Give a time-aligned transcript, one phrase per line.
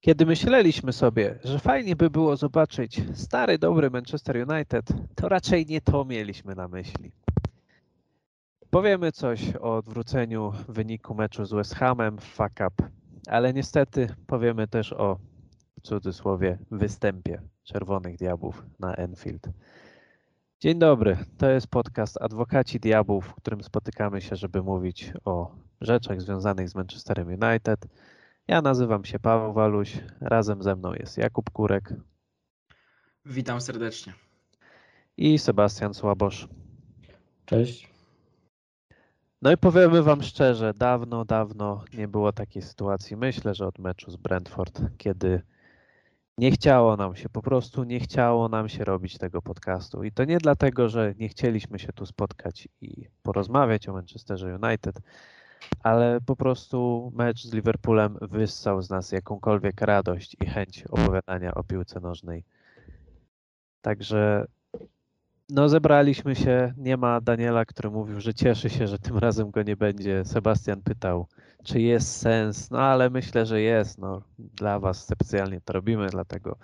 [0.00, 5.80] Kiedy myśleliśmy sobie, że fajnie by było zobaczyć stary, dobry Manchester United, to raczej nie
[5.80, 7.12] to mieliśmy na myśli.
[8.70, 12.88] Powiemy coś o odwróceniu wyniku meczu z West Hamem w fuck up,
[13.26, 15.18] ale niestety powiemy też o
[15.78, 19.48] w cudzysłowie występie Czerwonych Diabłów na Enfield.
[20.60, 26.20] Dzień dobry, to jest podcast Adwokaci Diabłów, w którym spotykamy się, żeby mówić o rzeczach
[26.20, 27.86] związanych z Manchesterem United.
[28.50, 31.94] Ja nazywam się Paweł Waluś, razem ze mną jest Jakub Kurek
[33.24, 34.12] Witam serdecznie.
[35.16, 36.48] i Sebastian Słabosz.
[37.46, 37.90] Cześć.
[39.42, 43.16] No i powiemy Wam szczerze, dawno, dawno nie było takiej sytuacji.
[43.16, 45.42] Myślę, że od meczu z Brentford, kiedy
[46.38, 50.04] nie chciało nam się, po prostu nie chciało nam się robić tego podcastu.
[50.04, 55.00] I to nie dlatego, że nie chcieliśmy się tu spotkać i porozmawiać o Manchesterze United,
[55.82, 61.64] ale po prostu mecz z Liverpoolem wyssał z nas jakąkolwiek radość i chęć opowiadania o
[61.64, 62.44] piłce nożnej.
[63.82, 64.46] Także
[65.50, 69.62] no zebraliśmy się, nie ma Daniela, który mówił, że cieszy się, że tym razem go
[69.62, 70.24] nie będzie.
[70.24, 71.26] Sebastian pytał,
[71.64, 73.98] czy jest sens, no ale myślę, że jest.
[73.98, 76.56] No, dla Was specjalnie to robimy, dlatego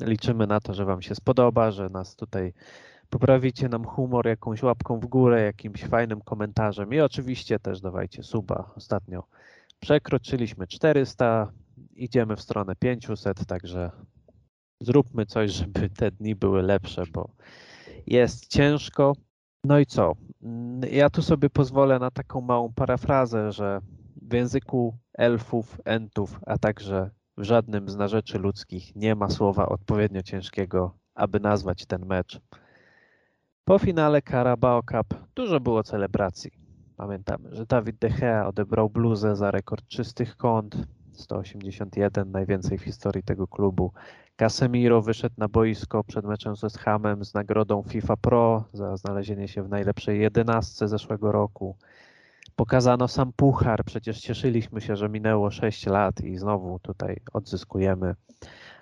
[0.00, 2.52] liczymy na to, że Wam się spodoba, że nas tutaj
[3.12, 8.72] poprawicie nam humor jakąś łapką w górę, jakimś fajnym komentarzem i oczywiście też dawajcie suba.
[8.76, 9.24] Ostatnio
[9.80, 11.52] przekroczyliśmy 400,
[11.94, 13.90] idziemy w stronę 500, także
[14.80, 17.34] zróbmy coś, żeby te dni były lepsze, bo
[18.06, 19.12] jest ciężko.
[19.64, 20.12] No i co?
[20.42, 23.80] Mm, Ja tu sobie pozwolę na taką małą parafrazę, że
[24.22, 30.22] w języku elfów, entów, a także w żadnym z narzeczy ludzkich nie ma słowa odpowiednio
[30.22, 32.40] ciężkiego, aby nazwać ten mecz.
[33.64, 36.50] Po finale Carabao Cup dużo było celebracji.
[36.96, 40.76] Pamiętamy, że Dawid De Gea odebrał bluzę za rekord czystych kąt,
[41.12, 43.92] 181, najwięcej w historii tego klubu.
[44.36, 49.48] Casemiro wyszedł na boisko przed meczem z West Hamem z nagrodą FIFA Pro za znalezienie
[49.48, 51.76] się w najlepszej jedenastce zeszłego roku.
[52.56, 58.14] Pokazano sam puchar, przecież cieszyliśmy się, że minęło 6 lat i znowu tutaj odzyskujemy.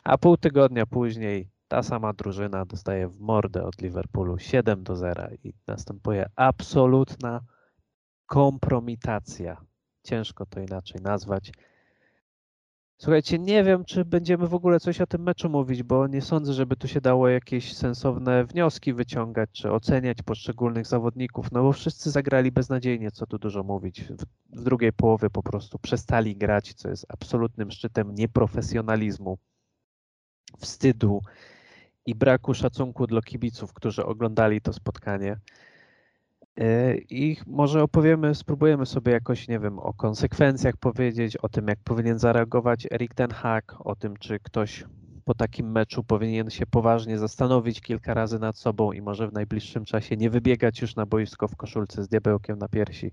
[0.04, 5.28] A pół tygodnia później ta sama drużyna dostaje w mordę od Liverpoolu 7 do 0
[5.44, 7.40] i następuje absolutna
[8.26, 9.56] kompromitacja.
[10.02, 11.52] Ciężko to inaczej nazwać.
[12.98, 16.52] Słuchajcie, nie wiem, czy będziemy w ogóle coś o tym meczu mówić, bo nie sądzę,
[16.52, 22.10] żeby tu się dało jakieś sensowne wnioski wyciągać, czy oceniać poszczególnych zawodników, no bo wszyscy
[22.10, 24.04] zagrali beznadziejnie, co tu dużo mówić.
[24.52, 29.38] W, drugiej połowie po prostu przestali grać, co jest absolutnym szczytem nieprofesjonalizmu,
[30.58, 31.20] wstydu
[32.06, 35.36] i braku szacunku dla kibiców, którzy oglądali to spotkanie.
[36.56, 41.78] Yy, I może opowiemy, spróbujemy sobie jakoś, nie wiem, o konsekwencjach powiedzieć, o tym, jak
[41.84, 44.84] powinien zareagować Erik Ten Hag, o tym, czy ktoś
[45.24, 49.84] po takim meczu powinien się poważnie zastanowić kilka razy nad sobą i może w najbliższym
[49.84, 53.10] czasie nie wybiegać już na boisko w koszulce z diabełkiem na piersi.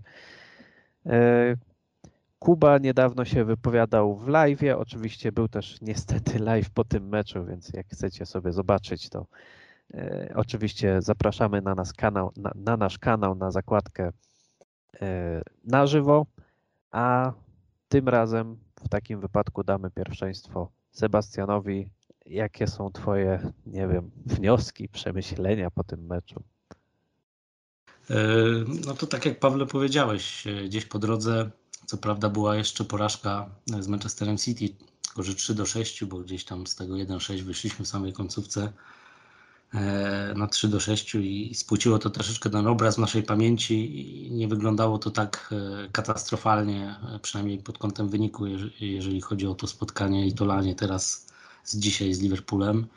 [2.40, 4.62] Kuba niedawno się wypowiadał w live.
[4.78, 9.26] Oczywiście był też niestety live po tym meczu, więc jak chcecie sobie zobaczyć, to
[9.94, 14.12] E, Oczywiście zapraszamy na, nas kanał, na, na nasz kanał, na zakładkę
[15.02, 16.26] e, na żywo,
[16.92, 17.34] a
[17.90, 21.90] tym razem w takim wypadku damy pierwszeństwo Sebastianowi.
[22.26, 26.44] Jakie są Twoje, nie wiem, wnioski, przemyślenia po tym meczu?
[28.10, 28.16] E,
[28.86, 31.52] No to tak jak Pawle powiedziałeś, e, gdzieś po drodze,
[31.88, 33.50] co prawda była jeszcze porażka
[33.80, 34.70] z Manchesterem City,
[35.06, 38.74] tylko że 3 do 6, bo gdzieś tam z tego 1-6 wyszliśmy w samej końcówce
[39.74, 43.76] e, na 3 do 6 i spłuciło to troszeczkę ten obraz w naszej pamięci
[44.28, 45.54] i nie wyglądało to tak
[45.86, 50.46] e, katastrofalnie, e, przynajmniej pod kątem wyniku, jeż- jeżeli chodzi o to spotkanie i to
[50.46, 51.28] lanie teraz
[51.64, 52.88] z dzisiaj z Liverpoolem.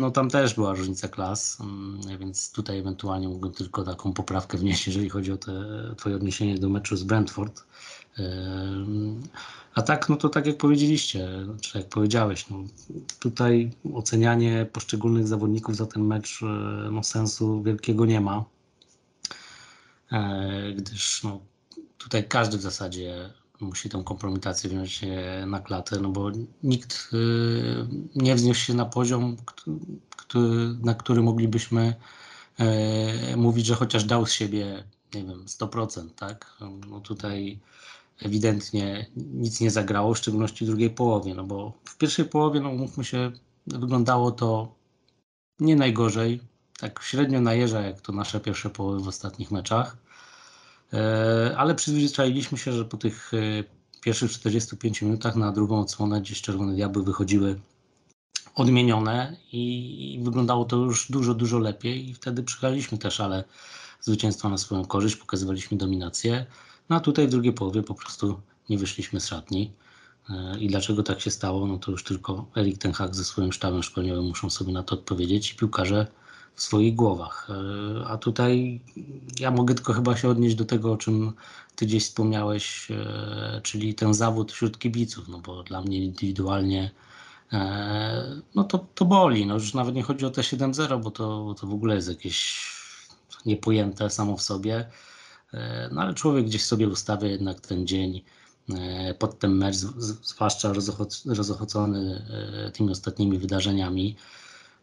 [0.00, 4.86] No tam też była różnica klas, mm, więc tutaj ewentualnie mógłbym tylko taką poprawkę wnieść,
[4.86, 5.52] jeżeli chodzi o te
[5.96, 7.64] twoje odniesienie do meczu z Brentford.
[9.74, 11.28] A tak, no to tak jak powiedzieliście,
[11.60, 12.56] czy jak powiedziałeś, no
[13.18, 16.46] tutaj ocenianie poszczególnych zawodników za ten mecz e,
[16.92, 18.44] no sensu wielkiego nie ma,
[20.12, 21.40] E, gdyż no,
[21.98, 23.30] tutaj każdy w zasadzie
[23.60, 26.30] musi tą kompromitację wziąć e, na klatę, no bo
[26.62, 29.36] nikt y, nie wzniósł się na poziom,
[30.82, 31.94] na który moglibyśmy
[32.58, 34.84] e, mówić, że chociaż dał z siebie,
[35.14, 36.56] nie wiem, 100%, tak?
[36.88, 37.60] No tutaj
[38.22, 42.72] ewidentnie nic nie zagrało, w szczególności w drugiej połowie, no bo w pierwszej połowie, no
[42.72, 43.32] mówmy się,
[43.66, 44.74] wyglądało to
[45.60, 46.40] nie najgorzej,
[46.80, 49.96] tak średnio najeżdża jak to nasze pierwsze połowy w ostatnich meczach.
[50.92, 53.64] E, ale przyzwyczailiśmy się, że po tych e,
[54.00, 57.60] pierwszych 45 minutach na drugą odsłonę gdzieś Czerwone Diabły wychodziły
[58.54, 63.44] odmienione i, wyglądało to już dużo, dużo lepiej i wtedy przyjechaliśmy też, ale
[64.00, 66.46] zwycięstwa na swoją korzyść, pokazywaliśmy dominację.
[66.88, 69.72] No a tutaj w drugiej połowie po prostu nie wyszliśmy z szatni.
[70.30, 73.52] E, I dlaczego tak się stało, no to już tylko Erik Ten Hag ze swoim
[73.52, 76.06] sztabem szkoleniowym muszą sobie na to odpowiedzieć i piłkarze
[76.54, 77.48] w swoich głowach.
[77.50, 78.80] E, A tutaj
[79.40, 81.32] ja mogę tylko chyba się odnieść do tego, o czym
[81.76, 86.90] ty gdzieś wspomniałeś, e, czyli ten zawód wśród kibiców, no bo dla mnie indywidualnie
[87.52, 89.46] e, no to, to boli.
[89.46, 92.70] No już nawet nie chodzi o te 7-0, bo to, to w ogóle jest jakieś
[93.46, 94.90] niepojęte samo w sobie.
[95.92, 98.22] No ale człowiek gdzieś sobie ustawia jednak ten dzień
[99.18, 102.26] pod ten mecz, zwłaszcza rozochoc- rozochocony
[102.74, 104.16] tymi ostatnimi wydarzeniami.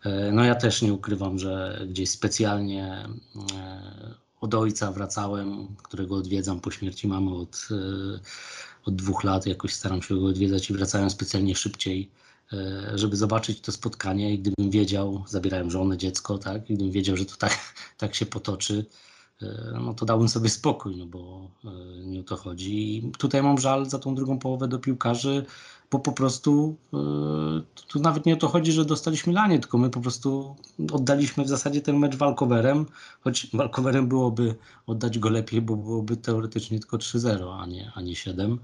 [0.08, 3.08] E, No ja też nie ukrywam, że gdzieś specjalnie
[3.58, 8.20] e, od ojca wracałem, którego odwiedzam po śmierci mamy od, e,
[8.86, 9.46] od dwóch lat.
[9.46, 12.12] Jakoś staram się go odwiedzać i wracałem specjalnie szybciej,
[12.96, 14.34] żeby zobaczyć to spotkanie.
[14.34, 18.26] I gdybym wiedział, zabierałem żonę, dziecko, tak, i gdybym wiedział, że to tak, tak się
[18.26, 18.86] potoczy,
[19.84, 21.52] no to dałbym sobie spokój, no bo
[22.06, 22.98] nie o to chodzi.
[22.98, 25.46] I tutaj mam żal za tą drugą połowę do piłkarzy,
[25.92, 26.98] bo po prostu e,
[27.88, 30.56] tu nawet nie o to chodzi, że dostaliśmy lanie, tylko my po prostu
[30.92, 32.86] oddaliśmy w zasadzie ten mecz walkowerem,
[33.22, 34.56] choć walkowerem byłoby
[34.88, 38.60] oddać go lepiej, bo byłoby teoretycznie tylko 3-0, a nie, a nie 7.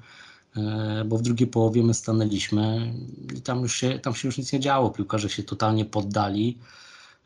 [0.57, 2.93] E, Bo w drugiej połowie my stanęliśmy
[3.37, 4.89] i tam, już się, tam się już nic nie działo.
[4.89, 6.57] Piłkarze się totalnie poddali.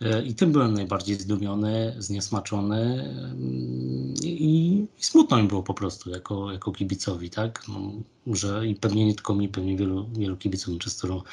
[0.02, 6.10] E, I tym byłem najbardziej zdumiony, zniesmaczony mm, i, i smutno mi było po prostu
[6.10, 7.64] jako, jako kibicowi, tak?
[7.68, 7.92] No,
[8.28, 11.24] że i pewnie nie tylko mi, pewnie wielu, wielu kibiców Manchesteru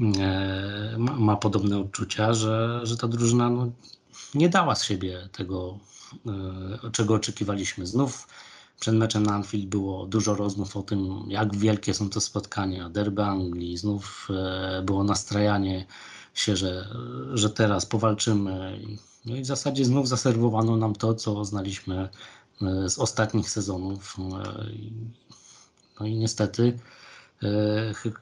[0.00, 3.70] e, ma, ma podobne odczucia, że, że ta drużyna no,
[4.34, 5.78] nie dała z siebie tego,
[6.26, 7.86] e, czego oczekiwaliśmy.
[7.86, 8.28] Znów
[8.80, 13.24] przed meczem na Anfield było dużo rozmów o tym, jak wielkie są to spotkania, derby
[13.24, 15.86] Anglii, znów e, było nastrajanie
[16.34, 16.88] się, że,
[17.34, 18.80] że teraz powalczymy.
[19.24, 22.08] No i w zasadzie znów zaserwowano nam to, co znaliśmy
[22.62, 24.16] e, z ostatnich sezonów.
[24.18, 24.66] E,
[26.00, 26.78] No i niestety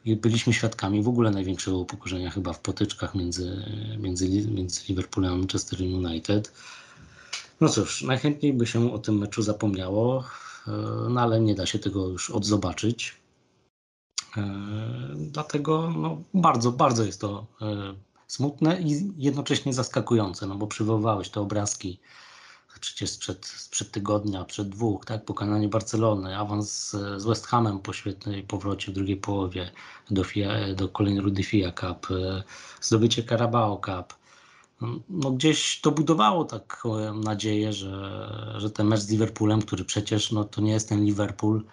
[0.06, 3.64] e, byliśmy świadkami w ogóle największego upokorzenia chyba w potyczkach między,
[3.98, 6.52] między, między Liverpoolem a Manchester United.
[7.60, 10.24] No cóż, najchętniej by się o tym meczu zapomniało,
[11.10, 13.21] no ale nie da się tego już odzobaczyć.
[14.36, 14.42] E,
[15.14, 17.66] Dlatego no, bardzo, bardzo jest to e,
[18.26, 22.00] smutne i jednocześnie zaskakujące, no bo przywoływałeś te obrazki
[22.82, 28.42] przecież sprzed, sprzed tygodnia, przed dwóch, tak, pokonanie Barcelony, awans z West Hamem po świetnej
[28.42, 29.70] powrocie w drugiej połowie
[30.10, 32.42] do, FIA, do kolejnej rundy FIA Cup, e,
[32.80, 34.14] zdobycie Carabao Cup.
[35.08, 40.44] No gdzieś to budowało taką nadzieję, że, że ten mecz z Liverpoolem, który przecież no,
[40.44, 41.64] to nie jest ten Liverpool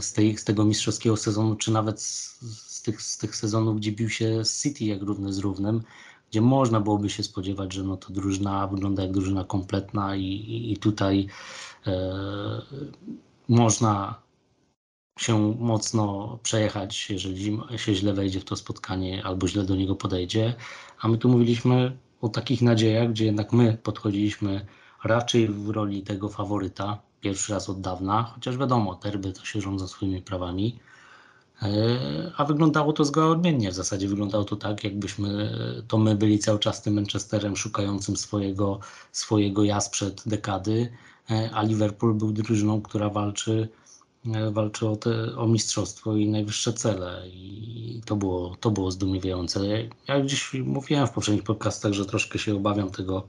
[0.00, 3.92] z, tej, z tego mistrzowskiego sezonu, czy nawet z, z, tych, z tych sezonów, gdzie
[3.92, 5.82] bił się City jak równy z równym,
[6.30, 10.72] gdzie można byłoby się spodziewać, że no to drużyna wygląda jak drużyna kompletna i, i,
[10.72, 11.26] i tutaj
[11.86, 12.62] e,
[13.48, 14.22] można
[15.18, 20.54] się mocno przejechać, jeżeli się źle wejdzie w to spotkanie albo źle do niego podejdzie.
[21.00, 24.66] A my tu mówiliśmy o takich nadziejach, gdzie jednak my podchodziliśmy
[25.04, 29.88] raczej w roli tego faworyta, pierwszy raz od dawna, chociaż wiadomo, derby to się rządzą
[29.88, 30.78] swoimi prawami.
[31.62, 33.70] E, A wyglądało to zgoła odmiennie.
[33.70, 35.52] W zasadzie wyglądało to tak, jakbyśmy
[35.88, 38.80] to my byli cały czas tym Manchesterem szukającym swojego,
[39.12, 40.92] swojego ja sprzed dekady,
[41.30, 43.68] e, a Liverpool był drużyną, która walczy,
[44.34, 47.28] e, walczy o, te, o mistrzostwo i najwyższe cele.
[47.28, 49.60] I to było, to było zdumiewające.
[50.08, 53.26] Ja gdzieś mówiłem w poprzednich podcastach, że troszkę się obawiam tego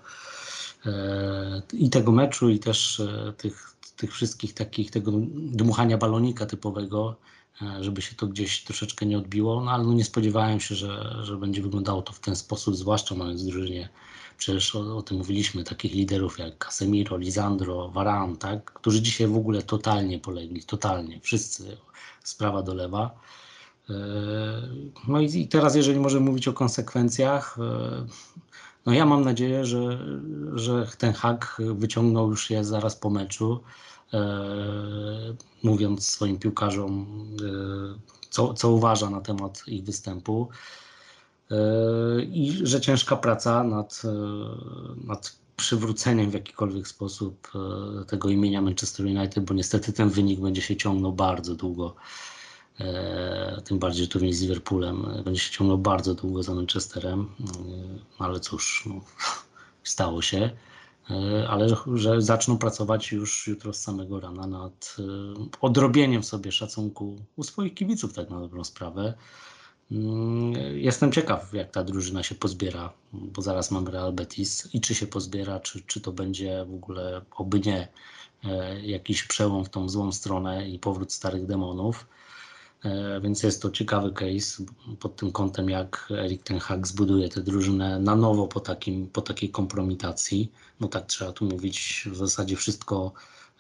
[0.86, 7.16] e, i tego meczu, i też e, tych, tych wszystkich takich, tego dmuchania balonika typowego,
[7.62, 11.16] e, żeby się to gdzieś troszeczkę nie odbiło, no ale no nie spodziewałem się, że,
[11.24, 13.90] że będzie wyglądało to w ten sposób, zwłaszcza mając drużynie,
[14.38, 19.38] przecież o, o tym mówiliśmy, takich liderów jak Casemiro, Lisandro, Varane, tak, którzy dzisiaj w
[19.38, 21.78] ogóle totalnie polegli, totalnie, wszyscy,
[22.24, 23.20] sprawa do lewa.
[23.90, 23.94] E,
[25.08, 28.06] No i, teraz, jeżeli możemy mówić o konsekwencjach, e,
[28.86, 30.06] no ja mam nadzieję, że,
[30.54, 33.64] że ten hak wyciągnął już je zaraz po meczu,
[35.64, 37.08] mówiąc swoim piłkarzom,
[37.44, 38.00] e,
[38.30, 40.50] co, co uważa na temat ich występu.
[41.52, 41.56] E,
[42.24, 44.10] I że ciężka praca nad, e,
[45.08, 47.52] nad przywróceniem w jakikolwiek sposób
[48.02, 51.96] e, tego imienia Manchester United, bo niestety ten wynik będzie się ciągnął bardzo długo.
[52.80, 57.22] E, Tym bardziej, że turniej z Liverpoolem e, będzie się ciągnął bardzo długo za Manchesterem.
[57.22, 57.44] E,
[58.20, 59.02] No ale cóż, no,
[59.84, 60.50] stało się.
[61.10, 65.04] E, ale że zaczną pracować już jutro z samego rana nad e,
[65.62, 69.14] odrobieniem sobie szacunku u swoich kibiców, tak na dobrą sprawę.
[69.92, 74.96] Mm, Jestem ciekaw, jak ta drużyna się pozbiera, bo zaraz mamy Real Betis i czy
[74.96, 77.88] się pozbiera, czy, czy to będzie w ogóle, oby nie,
[78.44, 82.08] e, jakiś przełom w tą złą stronę i powrót starych demonów.
[82.86, 84.64] E, Więc jest to ciekawy case
[85.00, 89.22] pod tym kątem, jak Erik Ten Hag zbuduje tę drużynę na nowo po, takim, po
[89.22, 90.52] takiej kompromitacji.
[90.80, 93.12] No tak trzeba tu mówić, w zasadzie wszystko,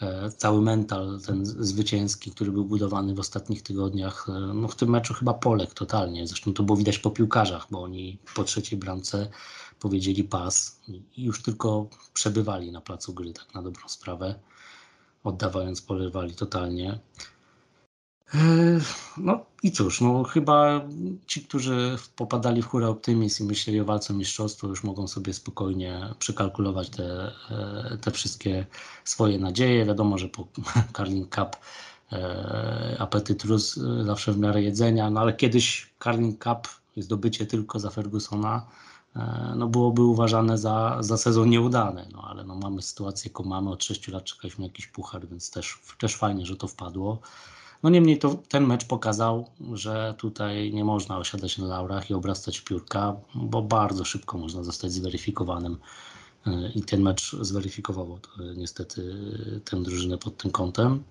[0.02, 4.90] e, cały mental ten zwycięski, który był budowany w ostatnich tygodniach, e, no w tym
[4.90, 6.28] meczu chyba poległ totalnie.
[6.28, 9.28] Zresztą to było widać po piłkarzach, bo oni po trzeciej bramce
[9.80, 10.80] powiedzieli pas
[11.18, 14.36] i już tylko przebywali na placu gry, tak na dobrą sprawę,
[15.24, 17.00] oddawając pole rywali totalnie.
[18.34, 18.82] Eee,
[19.18, 20.82] No i cóż, no chyba
[21.28, 25.34] ci, którzy popadali w hura optymizm i myśleli o walce o mistrzostwo, już mogą sobie
[25.34, 28.66] spokojnie przekalkulować te, e, te wszystkie
[29.04, 29.86] swoje nadzieje.
[29.86, 30.48] Wiadomo, że po
[30.98, 31.56] Carling Cup
[32.12, 37.80] e, apetyt rósł e, zawsze w miarę jedzenia, no ale kiedyś Carling Cup, zdobycie tylko
[37.80, 38.66] za Fergusona,
[39.56, 43.84] no byłoby uważane za, za sezon nieudany, no ale no mamy sytuację, jaką mamy, od
[43.84, 47.20] 6 lat czekaliśmy jakiś puchar, więc też, też fajnie, że to wpadło.
[47.84, 52.62] No niemniej to, ten mecz pokazał, że tutaj nie można osiadać na laurach i obrastać
[52.62, 55.78] piórka, bo bardzo szybko można zostać zweryfikowanym.
[56.46, 59.16] Yy, I ten mecz zweryfikował to, niestety
[59.66, 61.04] tę drużynę pod tym kątem.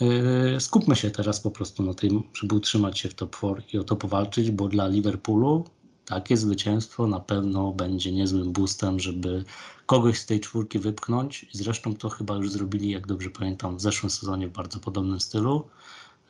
[0.00, 3.78] Yy, Skupmy się teraz po prostu na tym, żeby utrzymać się w top 4 i
[3.78, 5.64] o to powalczyć, bo dla Liverpoolu
[6.04, 9.44] takie zwycięstwo na pewno będzie niezłym boostem, żeby
[9.86, 11.46] kogoś z tej czwórki wypchnąć.
[11.52, 15.68] Zresztą to chyba już zrobili, jak dobrze pamiętam, w zeszłym sezonie w bardzo podobnym stylu.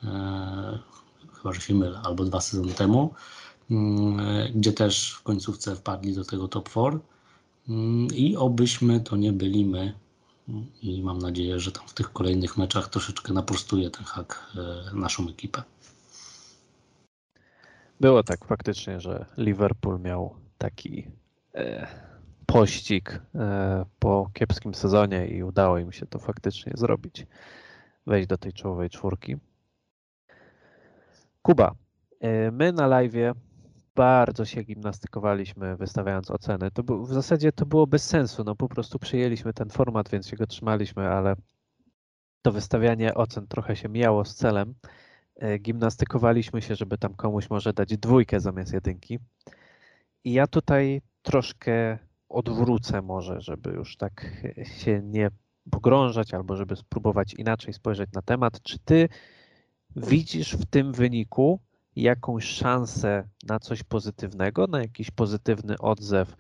[0.05, 0.79] Eee,
[1.33, 3.15] chyba, że się mylę, albo dwa sezony temu,
[3.71, 4.19] mm,
[4.55, 6.99] gdzie też w końcówce wpadli do tego top 4.
[7.69, 9.95] Mm, I obyśmy to nie byli my.
[10.83, 15.29] I mam nadzieję, że tam w tych kolejnych meczach troszeczkę naprostuje ten hak e, naszą
[15.29, 15.63] ekipę.
[18.01, 21.07] Było tak faktycznie, że Liverpool miał taki
[21.55, 22.14] e,
[22.47, 27.27] pościg e, po kiepskim sezonie i udało im się to faktycznie zrobić.
[28.07, 29.37] Wejść do tej czołowej czwórki.
[31.43, 31.75] Kuba,
[32.21, 33.35] e, my na live
[33.95, 36.71] bardzo się gimnastykowaliśmy wystawiając oceny.
[36.71, 40.29] To był, w zasadzie to było bez sensu, no po prostu przyjęliśmy ten format, więc
[40.29, 41.37] się go trzymaliśmy, ale
[42.43, 44.75] to wystawianie ocen trochę się mijało z celem.
[45.37, 49.19] E, Gimnastykowaliśmy się, żeby tam komuś może dać dwójkę zamiast jedynki.
[50.25, 51.99] I ja tutaj troszkę
[52.35, 54.27] odwrócę może, żeby już tak
[54.65, 55.31] się nie
[55.71, 58.63] pogrążać, albo żeby spróbować inaczej spojrzeć na temat.
[58.63, 59.09] Czy ty
[59.97, 61.61] widzisz w tym wyniku
[61.97, 66.37] jakąś szansę na coś pozytywnego, na jakiś pozytywny odzew,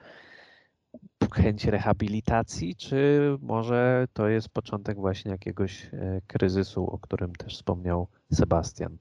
[1.33, 8.09] chęć rehabilitacji, czy może to jest początek właśnie jakiegoś e, kryzysu, o którym też wspomniał
[8.33, 8.99] Sebastian?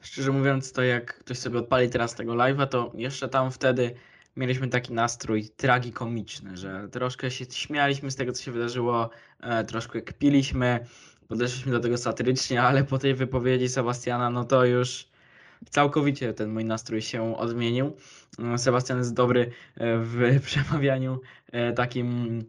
[0.00, 3.94] Szczerze mówiąc, to jak ktoś sobie odpali teraz tego live'a, to jeszcze tam wtedy
[4.36, 9.10] mieliśmy taki nastrój tragikomiczny, że troszkę się śmialiśmy z tego, co się wydarzyło,
[9.40, 10.86] e, troszkę kpiliśmy,
[11.28, 15.08] podeszliśmy do tego satyrycznie, ale po tej wypowiedzi Sebastiana, no to już
[15.70, 17.96] całkowicie ten mój nastrój się odmienił.
[18.54, 21.20] E, Sebastian jest dobry e, w przemawianiu
[21.76, 22.40] takim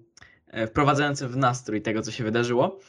[0.67, 2.79] wprowadzającym w nastrój tego, co się wydarzyło.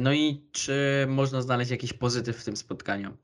[0.00, 3.16] No i czy można znaleźć jakiś pozytyw w tym spotkaniu?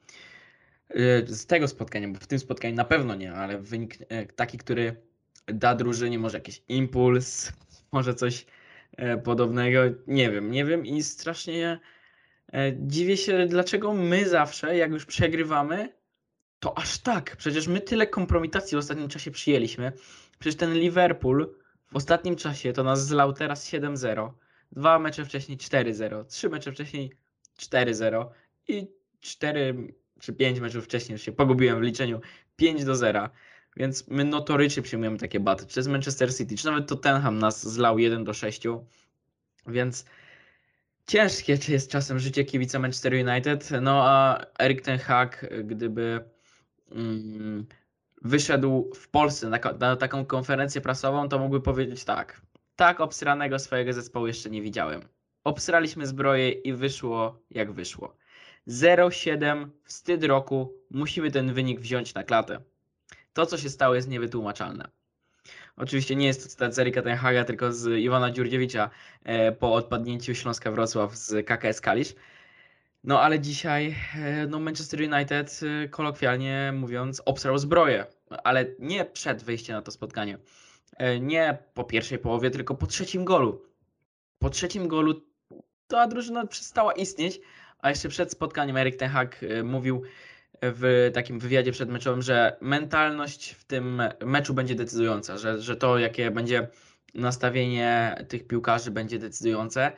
[0.94, 4.58] E, Z tego spotkania, bo w tym spotkaniu na pewno nie, ale wynik e, taki,
[4.58, 4.96] który
[5.46, 7.52] da drużynie może jakiś impuls,
[7.92, 8.46] może coś
[8.96, 9.80] e, podobnego.
[10.06, 11.80] Nie wiem, nie wiem i strasznie
[12.78, 15.92] dziwię się, dlaczego my zawsze, jak już przegrywamy,
[16.60, 17.36] to aż tak.
[17.36, 19.92] Przecież my tyle kompromitacji w ostatnim czasie przyjęliśmy.
[20.38, 21.54] Przecież ten Liverpool
[21.92, 24.30] w ostatnim czasie to nas zlał teraz 7-0.
[24.72, 26.24] Dwa mecze wcześniej 4-0.
[26.26, 27.12] Trzy mecze wcześniej
[27.58, 28.26] 4-0.
[28.68, 28.86] I
[29.20, 32.20] 4 czy 5 meczów wcześniej, już się pogubiłem w liczeniu,
[32.56, 33.28] 5 do 0.
[33.76, 35.66] Więc my notorycznie przyjmujemy takie baty.
[35.66, 38.62] Przez Manchester City, czy nawet Tottenham nas zlał 1 do 6.
[39.66, 40.04] Więc
[41.06, 43.70] ciężkie czy jest czasem życie kibica Manchester United.
[43.80, 46.24] No a Erik Ten Hag, gdyby
[46.90, 47.66] mm,
[48.22, 52.42] wyszedł w Polsce na, na taką konferencję prasową, to mógłby powiedzieć tak.
[52.76, 55.02] Tak obsranego swojego zespołu jeszcze nie widziałem.
[55.44, 58.16] Obsraliśmy zbroję i wyszło jak wyszło.
[58.68, 62.60] 0-7, wstyd roku, musimy ten wynik wziąć na klatę.
[63.32, 64.88] To, co się stało, jest niewytłumaczalne.
[65.76, 68.90] Oczywiście nie jest to cytat z Erika Ten Haga, tylko z Iwana Dziurdziewicza
[69.24, 72.14] e, po odpadnięciu Śląska Wrocław z KKS Kalisz.
[73.04, 78.06] No ale dzisiaj e, no Manchester United, e, kolokwialnie mówiąc, obsrał zbroję,
[78.44, 80.38] ale nie przed wejściem na to spotkanie.
[81.20, 83.62] Nie po pierwszej połowie, tylko po trzecim golu.
[84.38, 85.22] Po trzecim golu
[85.86, 87.40] ta drużyna przestała istnieć,
[87.82, 90.02] a jeszcze przed spotkaniem Erik Ten Hag e, mówił
[90.62, 96.30] w takim wywiadzie przedmeczowym, że mentalność w tym meczu będzie decydująca, że, że to jakie
[96.30, 96.68] będzie
[97.14, 99.92] nastawienie tych piłkarzy będzie decydujące.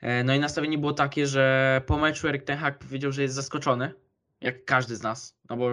[0.00, 3.34] E, No i nastawienie było takie, że po meczu Erik Ten Hag powiedział, że jest
[3.34, 3.92] zaskoczony,
[4.40, 5.70] jak każdy z nas, no bo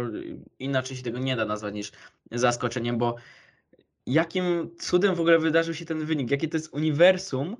[0.59, 1.91] inaczej się tego nie da nazwać niż
[2.31, 3.15] zaskoczeniem, bo
[4.05, 7.57] jakim cudem w ogóle wydarzył się ten wynik, jakie to jest uniwersum,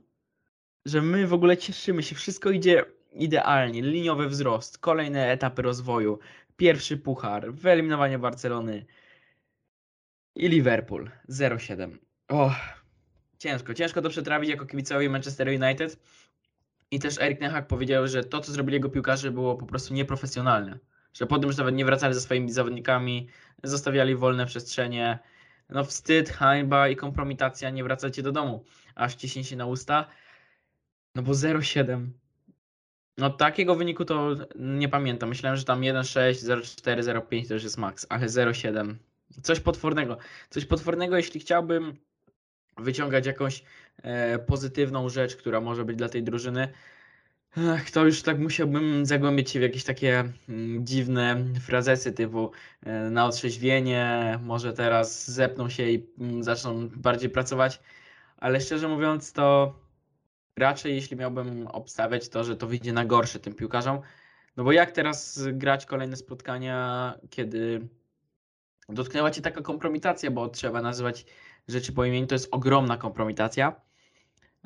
[0.86, 6.20] że my w ogóle cieszymy się, wszystko idzie idealnie, liniowy wzrost, kolejne etapy rozwoju,
[6.58, 8.86] pierwszy puchar, wyeliminowanie Barcelony
[10.36, 11.98] i Liverpool 0-7.
[12.28, 12.52] O,
[13.38, 16.00] ciężko, ciężko to przetrawić jako kibicowi Manchester United.
[16.92, 19.94] I też Erik Ten Hag powiedział, że to, co zrobili jego piłkarze, było po prostu
[19.94, 20.80] nieprofesjonalne.
[21.14, 23.30] Że po tym, że nawet nie wracali ze swoimi zawodnikami,
[23.64, 25.20] zostawiali wolne przestrzenie.
[25.70, 28.64] No wstyd, hańba i kompromitacja, nie wracacie do domu.
[28.96, 30.08] Aż ciśnie się na usta.
[31.16, 32.08] No bo 0-7.
[33.18, 35.30] No takiego wyniku to nie pamiętam.
[35.30, 38.96] Myślałem, że tam 1-6, 0-4, 0-5 to już jest maks, ale 0-7.
[39.42, 40.18] Coś potwornego.
[40.50, 41.98] Coś potwornego, jeśli chciałbym
[42.78, 43.64] wyciągać jakąś
[44.04, 46.68] e, pozytywną rzecz, która może być dla tej drużyny.
[47.58, 52.52] Ech, to już tak musiałbym zagłębić się w jakieś takie mm, dziwne frazesy typu
[52.84, 57.80] e, na otrzeźwienie, może teraz zepną się i mm, zaczną bardziej pracować,
[58.38, 59.76] ale szczerze mówiąc to
[60.58, 64.00] raczej jeśli miałbym obstawiać to, że to wyjdzie na gorsze tym piłkarzom,
[64.58, 67.88] no bo jak teraz grać kolejne spotkania, kiedy
[68.90, 71.26] dotknęła cię taka kompromitacja, bo trzeba nazywać
[71.68, 73.82] rzeczy po imieniu, to jest ogromna kompromitacja.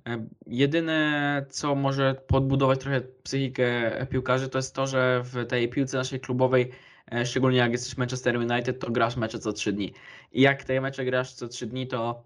[0.07, 5.97] E, Jedyne, co może podbudować trochę psychikę piłkarzy, to jest to, że w tej piłce
[5.97, 6.71] naszej klubowej,
[7.11, 9.93] e, szczególnie jak jesteś Manchester United, to grasz mecze co 3 dni.
[10.31, 12.23] I jak te mecze grasz co 3 dni, to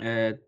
[0.00, 0.38] e,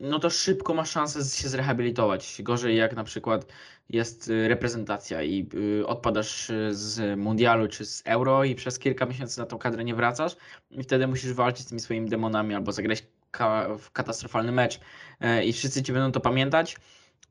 [0.00, 2.42] no to szybko masz szansę się zrehabilitować.
[2.42, 3.46] Gorzej jak na przykład
[3.88, 5.48] jest y, reprezentacja i
[5.80, 9.84] y, odpadasz y, z mundialu czy z euro i przez kilka miesięcy na tą kadrę
[9.84, 10.36] nie wracasz
[10.70, 14.80] i wtedy musisz walczyć z tymi swoimi demonami albo zagrać ka- katastrofalny mecz
[15.20, 16.76] e, i wszyscy ci będą to pamiętać.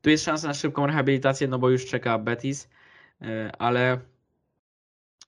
[0.02, 2.68] Tu jest szansa na szybką rehabilitację, no bo już czeka Betis,
[3.22, 4.00] e, ale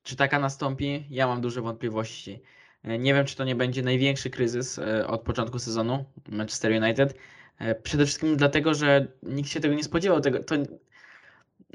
[0.02, 1.06] czy taka nastąpi?
[1.10, 2.42] Ja mam duże wątpliwości.
[2.84, 7.14] E, Nie wiem, czy to nie będzie największy kryzys e, od początku sezonu Manchester United.
[7.58, 10.20] E, Przede wszystkim dlatego, że nikt się tego nie spodziewał.
[10.20, 10.54] Tego, to,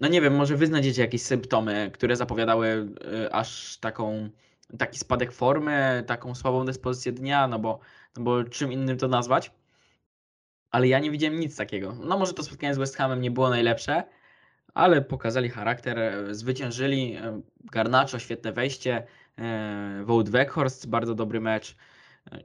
[0.02, 2.90] no nie wiem, może wy znajdziecie jakieś symptomy, które zapowiadały
[3.32, 4.30] aż taką,
[4.78, 7.80] taki spadek formy, taką słabą dyspozycję dnia, no bo,
[8.18, 9.52] no bo czym innym to nazwać.
[10.72, 11.96] Ale ja nie widziałem nic takiego.
[12.04, 14.04] No może to spotkanie z West Hamem nie było najlepsze,
[14.74, 15.98] ale pokazali charakter,
[16.36, 17.18] zwyciężyli.
[17.72, 19.08] Garnacho, świetne wejście.
[19.40, 21.76] E, Wout Weghorst, bardzo dobry mecz.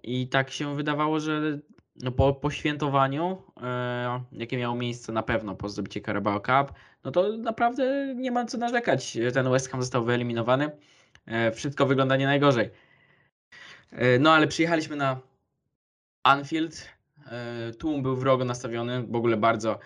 [0.02, 1.58] I tak się wydawało, że
[2.02, 6.72] no po, po świętowaniu, e, jakie miało miejsce na pewno po zdobyciu Carabao Cup,
[7.04, 9.18] no to naprawdę nie ma co narzekać.
[9.34, 10.70] Ten West Ham został wyeliminowany.
[11.26, 12.70] E, wszystko wygląda nie najgorzej.
[14.20, 15.20] No ale przyjechaliśmy na
[16.22, 16.88] Anfield.
[17.78, 19.78] Tłum był wrogo nastawiony, w ogóle bardzo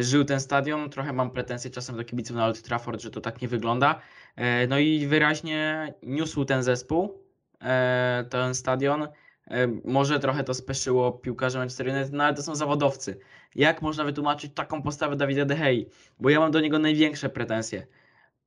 [0.00, 0.90] żył ten stadion.
[0.90, 4.00] Trochę mam pretensje czasem do kibiców na Old Trafford, że to tak nie wygląda.
[4.36, 7.24] E, No i wyraźnie niósł ten zespół,
[7.62, 9.02] e, ten stadion.
[9.02, 13.18] E, Może trochę to speszyło piłkarzy Manchester United, no ale to są zawodowcy.
[13.54, 15.84] Jak można wytłumaczyć taką postawę Dawida De Gea?
[16.20, 17.86] Bo ja mam do niego największe pretensje.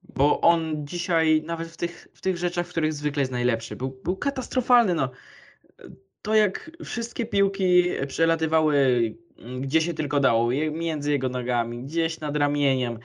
[0.03, 3.99] Bo on dzisiaj, nawet w tych, w tych rzeczach, w których zwykle jest najlepszy, był,
[4.03, 4.93] był katastrofalny.
[4.93, 5.11] No.
[6.21, 9.15] To jak wszystkie piłki przelatywały
[9.59, 12.99] gdzie się tylko dało, między jego nogami, gdzieś nad ramieniem.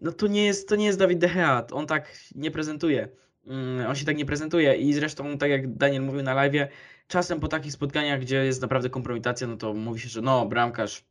[0.00, 1.66] No to nie jest, to nie jest Dawid De Gea.
[1.72, 3.08] On tak nie prezentuje.
[3.46, 6.68] Mm, On się tak nie prezentuje i zresztą, tak jak Daniel mówił na live,
[7.08, 11.04] czasem po takich spotkaniach, gdzie jest naprawdę kompromitacja, no to mówi się, że no, bramkarz,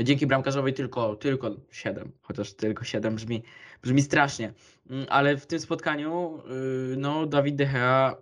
[0.00, 3.42] dzięki bramkarzowi tylko, tylko 7, chociaż tylko 7 brzmi,
[3.82, 4.52] brzmi strasznie.
[4.90, 6.42] Mm, Ale w tym spotkaniu,
[6.90, 8.16] yy, no, Dawid De Gea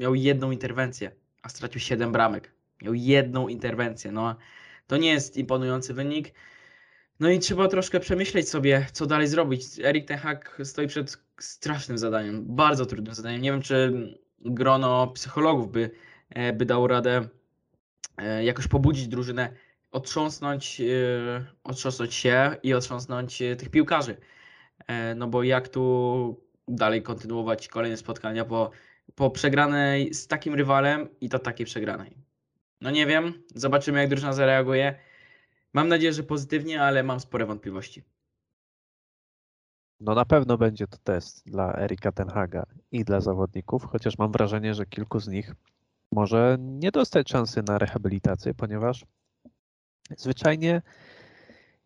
[0.00, 1.10] miał jedną interwencję,
[1.42, 2.52] a stracił 7 bramek.
[2.82, 4.36] Miał jedną interwencję, no.
[4.86, 6.34] To nie jest imponujący wynik.
[7.20, 9.62] No i trzeba troszkę przemyśleć sobie, co dalej zrobić.
[9.84, 13.42] Erik Ten Hag stoi przed strasznym zadaniem, bardzo trudnym zadaniem.
[13.42, 13.92] Nie wiem, czy
[14.40, 15.90] grono psychologów by,
[16.30, 17.28] e, by dało radę
[18.16, 19.52] e, jakoś pobudzić drużynę,
[19.90, 20.84] otrząsnąć, e,
[21.64, 24.16] otrząsnąć się i otrząsnąć tych piłkarzy.
[25.16, 28.70] No bo jak tu dalej kontynuować kolejne spotkania po,
[29.14, 32.16] po przegranej z takim rywalem i to takiej przegranej.
[32.80, 34.98] No nie wiem, zobaczymy jak drużyna zareaguje.
[35.76, 38.02] Mam nadzieję, że pozytywnie, ale mam spore wątpliwości.
[40.00, 44.32] No na pewno będzie to test dla Erika Ten Haga i dla zawodników, chociaż mam
[44.32, 45.54] wrażenie, że kilku z nich
[46.12, 49.04] może nie dostać szansy na rehabilitację, ponieważ
[50.16, 50.82] zwyczajnie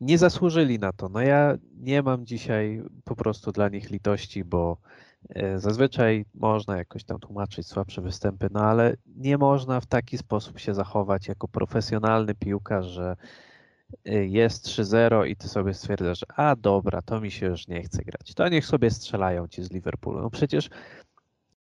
[0.00, 1.08] nie zasłużyli na to.
[1.08, 4.76] No ja nie mam dzisiaj po prostu dla nich litości, bo
[5.28, 10.58] e, zazwyczaj można jakoś tam tłumaczyć słabsze występy, no ale nie można w taki sposób
[10.58, 13.16] się zachować jako profesjonalny piłkarz, że
[14.04, 18.34] jest 3-0 i ty sobie stwierdzasz, a dobra, to mi się już nie chce grać.
[18.34, 20.20] To niech sobie strzelają ci z Liverpoolu.
[20.22, 20.70] No przecież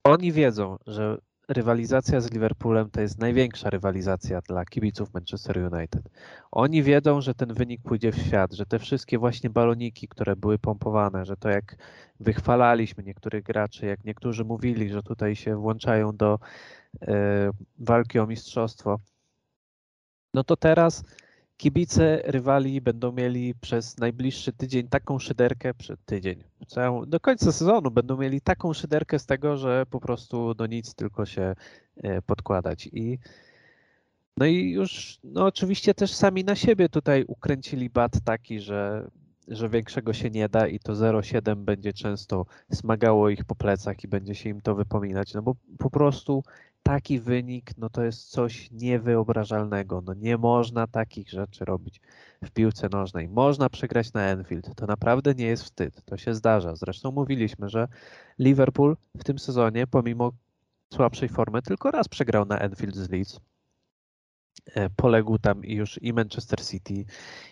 [0.04, 6.10] oni wiedzą, że rywalizacja z Liverpoolem to jest największa rywalizacja dla kibiców Manchester United.
[6.52, 10.60] Oni wiedzą, że ten wynik pójdzie w świat, że te wszystkie właśnie baloniki, które były
[10.60, 11.76] pompowane, że to jak
[12.20, 16.39] wychwalaliśmy niektórych graczy, jak niektórzy mówili, że tutaj się włączają do
[17.02, 19.00] e, walki o mistrzostwo,
[20.34, 21.04] no to teraz
[21.60, 26.43] kibice rywali będą mieli przez najbliższy tydzień taką szyderkę, przed tydzień,
[27.08, 31.26] do końca sezonu będą mieli taką szyderkę z tego, że po prostu do nic tylko
[31.26, 31.56] się
[31.98, 32.89] e, podkładać.
[32.93, 33.19] I
[34.38, 39.10] no i już, no oczywiście też sami na siebie tutaj ukręcili bat taki, że,
[39.48, 44.08] że większego się nie da i to 0,7 będzie często smagało ich po plecach i
[44.08, 46.43] będzie się im to wypominać, no bo po prostu
[46.84, 50.02] taki wynik, no to jest coś niewyobrażalnego.
[50.02, 52.02] No nie można takich rzeczy robić
[52.44, 53.30] w piłce nożnej.
[53.30, 54.76] Można przegrać na Enfield.
[54.76, 56.06] To naprawdę nie jest wstyd.
[56.06, 56.76] To się zdarza.
[56.76, 57.88] Zresztą mówiliśmy, że
[58.39, 60.32] Liverpool w tym sezonie, pomimo
[60.94, 63.39] słabszej formy, tylko raz przegrał na Enfield z Leeds.
[64.65, 67.06] E, Poległ tam już i Manchester City,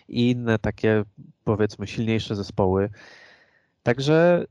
[0.08, 1.04] i inne takie,
[1.44, 2.90] powiedzmy, silniejsze zespoły.
[3.82, 4.46] Także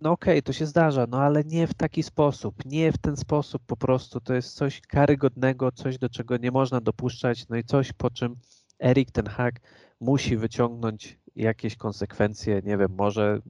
[0.00, 3.62] no okej, to się zdarza, no ale nie w taki sposób, nie w ten sposób
[3.66, 4.20] po prostu.
[4.20, 8.36] To jest coś karygodnego, coś do czego nie można dopuszczać, no i coś po czym
[8.82, 9.60] Erik ten Hag
[10.00, 13.40] musi wyciągnąć jakieś konsekwencje, nie wiem, może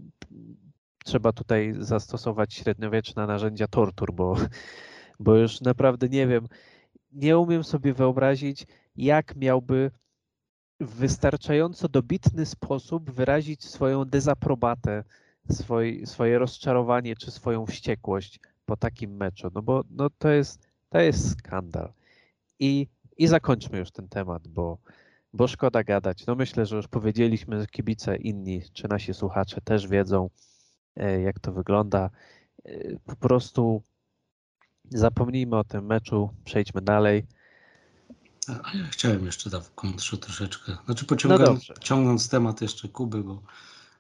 [1.05, 4.37] trzeba tutaj zastosować średniowieczne narzędzia tortur, bo,
[5.21, 6.49] bo już naprawdę nie wiem,
[7.13, 9.91] nie umiem sobie wyobrazić, jak miałby
[10.81, 15.05] w wystarczająco dobitny sposób wyrazić swoją dezaprobatę
[15.51, 20.99] swoj, swoje rozczarowanie czy swoją wściekłość po takim meczu, no bo no to, jest, to
[20.99, 21.93] jest skandal.
[22.59, 24.79] I, I zakończmy już ten temat, bo,
[25.33, 26.27] bo szkoda gadać.
[26.27, 30.31] No myślę, że już powiedzieliśmy, kibice inni czy nasi słuchacze też wiedzą,
[30.97, 32.11] e, jak to wygląda.
[32.65, 33.83] E, po prostu
[34.91, 37.27] zapomnijmy o tym meczu, przejdźmy dalej.
[38.49, 40.77] A ja chciałem jeszcze tam w kontrze troszeczkę.
[40.85, 41.75] Znaczy pociągając dobrze.
[41.81, 43.43] ciągnąc temat jeszcze Kuby, bo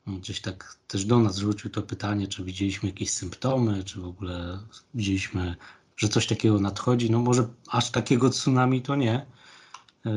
[0.06, 4.58] gdzieś tak też do nas rzucił to pytanie, czy widzieliśmy jakieś symptomy, czy w ogóle
[4.94, 5.56] widzieliśmy,
[5.96, 7.10] że coś takiego nadchodzi.
[7.10, 9.26] No może aż takiego tsunami to nie.
[10.06, 10.10] E,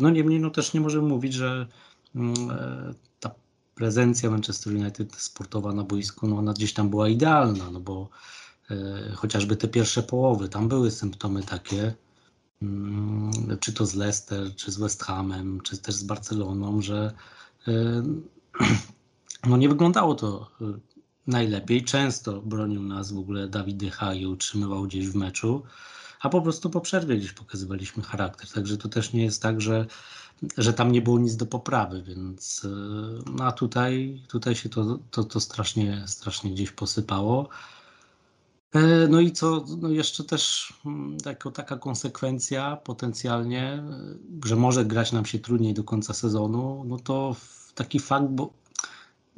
[0.00, 1.66] No niemniej no też nie możemy mówić, że
[2.14, 3.30] mm, e, ta
[3.74, 8.08] prezencja Manchester United sportowa na boisku, no ona gdzieś tam była idealna, no bo
[8.70, 11.94] e, chociażby te pierwsze połowy, tam były symptomy takie,
[12.62, 17.14] mm, czy to z Leicester, czy z West Hamem, czy też z Barceloną, że
[19.46, 20.64] no nie wyglądało to y,
[21.26, 21.84] najlepiej.
[21.84, 25.62] Często bronił nas w ogóle Dawid Dycha i utrzymywał gdzieś w meczu,
[26.20, 28.48] a po prostu po przerwie gdzieś pokazywaliśmy charakter.
[28.48, 29.86] Także to też nie jest tak, że,
[30.58, 32.68] że tam nie było nic do poprawy, więc y,
[33.36, 37.48] no a tutaj, tutaj się to, to, to strasznie, strasznie gdzieś posypało.
[38.74, 43.84] E, No i co, no jeszcze też mm, jako taka konsekwencja potencjalnie,
[44.44, 47.36] y, że może grać nam się trudniej do końca sezonu, no to
[47.74, 48.52] taki fakt, bo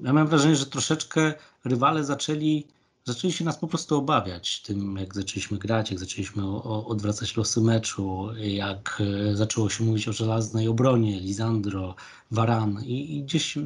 [0.03, 1.35] ja mam wrażenie, że troszeczkę
[1.65, 2.67] rywale zaczęli,
[3.05, 7.37] zaczęli się nas po prostu obawiać tym, jak zaczęliśmy grać, jak zaczęliśmy o, o, odwracać
[7.37, 11.95] losy meczu, jak e, zaczęło się mówić o żelaznej obronie, Lisandro,
[12.31, 13.59] Varan i, i gdzieś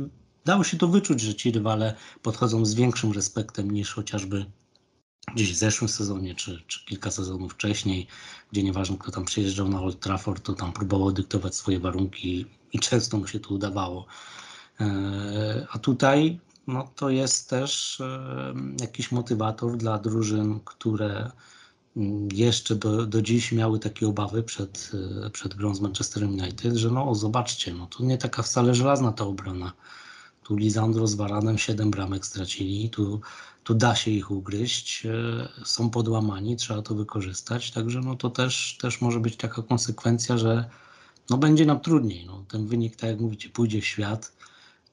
[0.44, 4.46] dało się to wyczuć, że ci rywale podchodzą z większym respektem niż chociażby
[5.34, 8.06] gdzieś w zeszłym sezonie, czy, czy kilka sezonów wcześniej,
[8.52, 12.78] gdzie nieważne kto tam przyjeżdżał na Old Trafford, to tam próbował dyktować swoje warunki i
[12.78, 14.06] często mu się to udawało.
[14.80, 21.30] E, A tutaj no, to jest też e, jakiś motywator dla drużyn, które
[21.96, 24.90] mm, jeszcze do, do dziś miały takie obawy przed,
[25.26, 29.12] e, przed grą z Manchesterem United, że no zobaczcie, no to nie taka wcale żelazna
[29.12, 29.72] ta obrona.
[30.42, 33.20] Tu Lisandro z Varanem 7 bramek stracili, tu,
[33.64, 35.06] tu da się ich ugryźć,
[35.64, 40.70] są podłamani, trzeba to wykorzystać, także no to też, też może być taka konsekwencja, że
[41.30, 42.26] no będzie nam trudniej.
[42.26, 44.32] No, ten wynik, tak jak mówicie, pójdzie w świat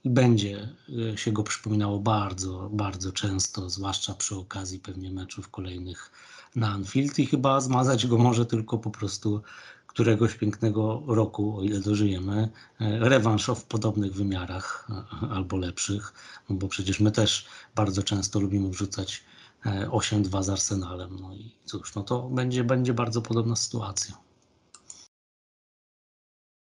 [0.03, 0.69] i będzie
[1.13, 6.11] e, się go przypominało bardzo, bardzo często, zwłaszcza przy okazji pewnie meczów kolejnych
[6.55, 9.41] na Anfield i chyba zmazać go może tylko po prostu
[9.87, 12.49] któregoś pięknego roku, o ile dożyjemy,
[12.81, 16.13] e, rewanż w podobnych wymiarach e, albo lepszych,
[16.49, 19.23] no bo przecież my też bardzo często lubimy wrzucać
[19.65, 21.17] e, 8-2 z Arsenalem.
[21.21, 24.22] No i cóż, no to będzie, będzie bardzo podobna sytuacja.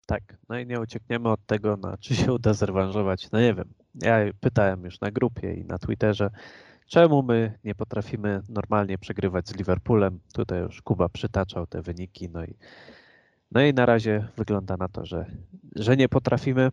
[0.07, 3.31] Tak, no i nie uciekniemy od tego, no, czy się uda zrewanżować.
[3.31, 3.75] No nie wiem.
[3.95, 6.31] Ja pytałem już na grupie i na Twitterze,
[6.87, 10.21] czemu my nie potrafimy normalnie przegrywać z Liverpoolem.
[10.33, 12.55] Tutaj już Kuba przytaczał te wyniki, no i,
[13.53, 15.27] no i na razie wygląda na to, że,
[15.77, 16.71] że nie potrafimy.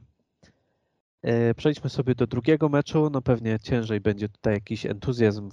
[1.22, 3.10] E, Przejdźmy sobie do drugiego meczu.
[3.10, 5.50] No pewnie ciężej będzie tutaj jakiś entuzjazm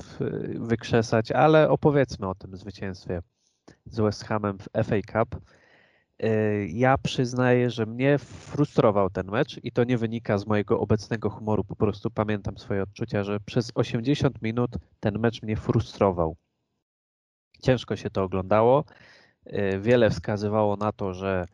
[0.54, 3.22] wykrzesać, ale opowiedzmy o tym zwycięstwie
[3.86, 5.40] z West Hamem w FA Cup.
[6.22, 11.30] E, Ja przyznaję, że mnie frustrował ten mecz i to nie wynika z mojego obecnego
[11.30, 11.64] humoru.
[11.64, 16.36] Po prostu pamiętam swoje odczucia, że przez 80 minut ten mecz mnie frustrował.
[17.62, 18.84] Ciężko się to oglądało.
[19.46, 21.44] E, Wiele wskazywało na to, że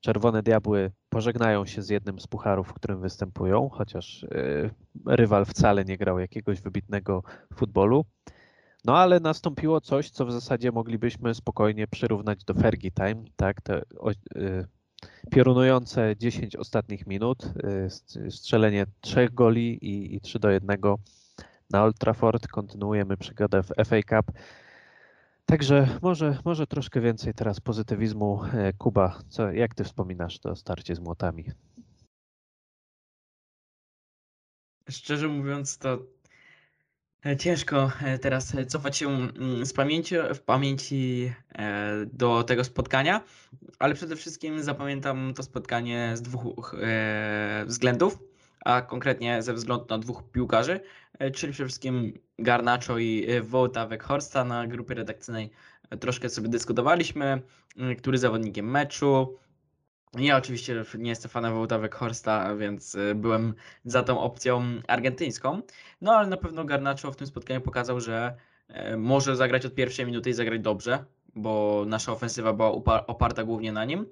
[0.00, 4.70] Czerwone Diabły pożegnają się z jednym z pucharów, w którym występują, chociaż e,
[5.06, 7.22] rywal wcale nie grał jakiegoś wybitnego
[7.54, 8.04] futbolu.
[8.86, 13.60] No ale nastąpiło coś, co w zasadzie moglibyśmy spokojnie przyrównać do Fergie Time, tak?
[13.60, 14.14] Te o, y,
[15.30, 20.78] piorunujące 10 ostatnich minut, y, st- strzelenie trzech goli i, i 3 do 1
[21.70, 22.48] na Old Trafford.
[22.48, 24.32] Kontynuujemy przygodę w FA Cup.
[25.46, 28.40] Także może, może troszkę więcej teraz pozytywizmu.
[28.52, 31.44] E, Kuba, co, jak ty wspominasz to starcie z młotami?
[34.88, 35.98] Szczerze mówiąc, to
[37.34, 43.20] ciężko e, teraz e, cofać się mm, z pamięci, w pamięci e, do tego spotkania,
[43.78, 48.18] ale przede wszystkim zapamiętam to spotkanie z dwóch e, względów,
[48.64, 50.80] a konkretnie ze względu na dwóch piłkarzy,
[51.18, 55.50] e, czyli przede wszystkim Garnacho i e, Wołta Weghorsta na grupie redakcyjnej.
[55.90, 57.42] e, Troszkę sobie dyskutowaliśmy,
[57.98, 59.36] który zawodnikiem meczu.
[60.18, 65.62] Ja oczywiście nie jestem fanem Wołta Weghorsta, więc e, byłem za tą opcją argentyńską.
[66.00, 68.34] No ale na pewno Garnacho w tym spotkaniu pokazał, że
[68.68, 73.72] e, może zagrać od pierwszej minuty i zagrać dobrze, bo nasza ofensywa była oparta głównie
[73.72, 74.06] na nim.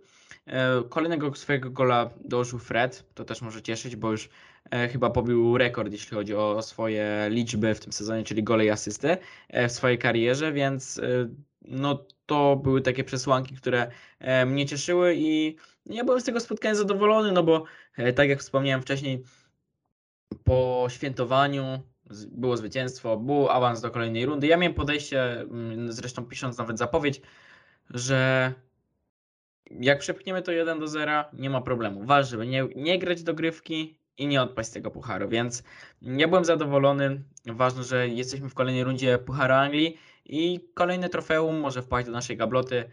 [0.46, 4.28] E, Kolejnego swojego gola dołożył Fred, to też może cieszyć, bo już
[4.70, 8.70] e, chyba pobił rekord, jeśli chodzi o swoje liczby w tym sezonie, czyli gole i
[8.70, 9.16] asysty
[9.68, 11.00] w swojej karierze, więc
[11.62, 13.90] no to były takie przesłanki, które
[14.46, 15.56] mnie cieszyły i
[15.87, 17.64] ja byłem z tego spotkania zadowolony, no bo
[17.97, 19.25] e, tak jak wspomniałem wcześniej,
[20.44, 21.81] po świętowaniu
[22.29, 24.47] było zwycięstwo, był awans do kolejnej rundy.
[24.47, 27.20] Ja miałem podejście, mm, zresztą pisząc nawet zapowiedź,
[27.90, 28.53] że
[29.70, 32.05] jak przepchniemy to 1 do 0, nie ma problemu.
[32.05, 35.62] Ważne, żeby nie, nie grać dogrywki i nie odpaść z tego pucharu, więc
[36.03, 37.23] ja byłem zadowolony.
[37.47, 42.37] Ważne, że jesteśmy w kolejnej rundzie Pucharu Anglii i kolejne trofeum może wpaść do naszej
[42.37, 42.85] gabloty,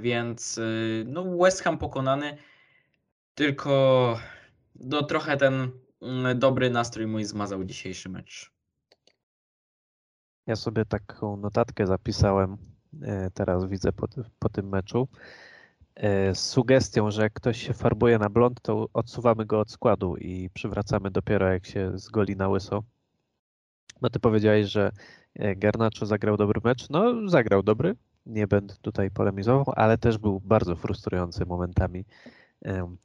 [0.00, 2.36] więc y, no West Ham pokonany,
[3.34, 4.18] tylko
[4.74, 5.70] no trochę ten
[6.02, 8.54] mm, dobry nastrój mój zmazał dzisiejszy mecz.
[10.46, 12.56] Ja sobie taką notatkę zapisałem,
[13.02, 14.06] e, teraz widzę po,
[14.38, 15.08] po tym meczu,
[15.94, 20.16] e, z sugestią, że jak ktoś się farbuje na blond, to odsuwamy go od składu
[20.16, 22.84] i przywracamy dopiero jak się zgoli na łyso.
[24.02, 24.92] No ty powiedziałeś, że
[25.34, 26.90] e, Garnacho zagrał dobry mecz.
[26.90, 32.04] No zagrał dobry, nie będę tutaj polemizował, ale też był bardzo frustrujący momentami.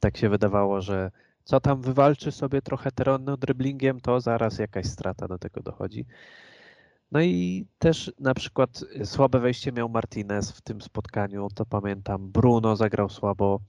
[0.00, 1.10] Tak się wydawało, że
[1.44, 6.06] co tam wywalczy sobie trochę Teronno dribblingiem, to zaraz jakaś strata do tego dochodzi.
[7.12, 12.32] No i też na przykład słabe wejście miał Martinez w tym spotkaniu, to pamiętam.
[12.32, 13.60] Bruno zagrał słabo.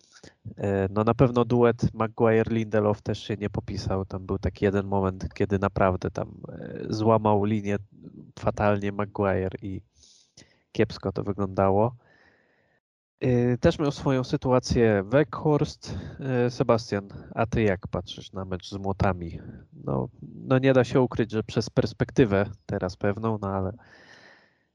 [0.57, 4.05] E, No na pewno duet Maguire-Lindelof też się nie popisał.
[4.05, 7.77] Tam był taki jeden moment, kiedy naprawdę tam e, złamał linię
[8.39, 9.81] fatalnie Maguire i
[10.71, 11.95] kiepsko to wyglądało.
[13.19, 15.95] E, Też miał swoją sytuację Weghorst.
[16.19, 19.39] E, Sebastian, a ty jak patrzysz na mecz z młotami?
[19.73, 23.73] No, no nie da się ukryć, że przez perspektywę teraz pewną, no ale,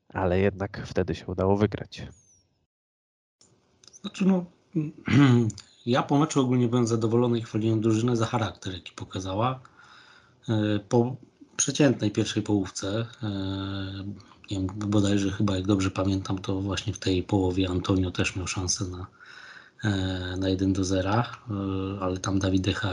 [0.08, 2.06] ale jednak wtedy się udało wygrać.
[3.92, 4.44] Znaczy no,
[5.86, 9.60] ja po meczu ogólnie byłem zadowolony i chwaliłem drużynę za charakter, jaki pokazała.
[10.48, 11.16] E, Po
[11.56, 13.06] przeciętnej pierwszej połówce,
[14.50, 18.46] nie wiem, bodajże chyba jak dobrze pamiętam, to właśnie w tej połowie Antonio też miał
[18.46, 19.06] szansę na,
[19.84, 21.24] e, na 1 do 0, e,
[22.00, 22.90] ale tam Dawid Decha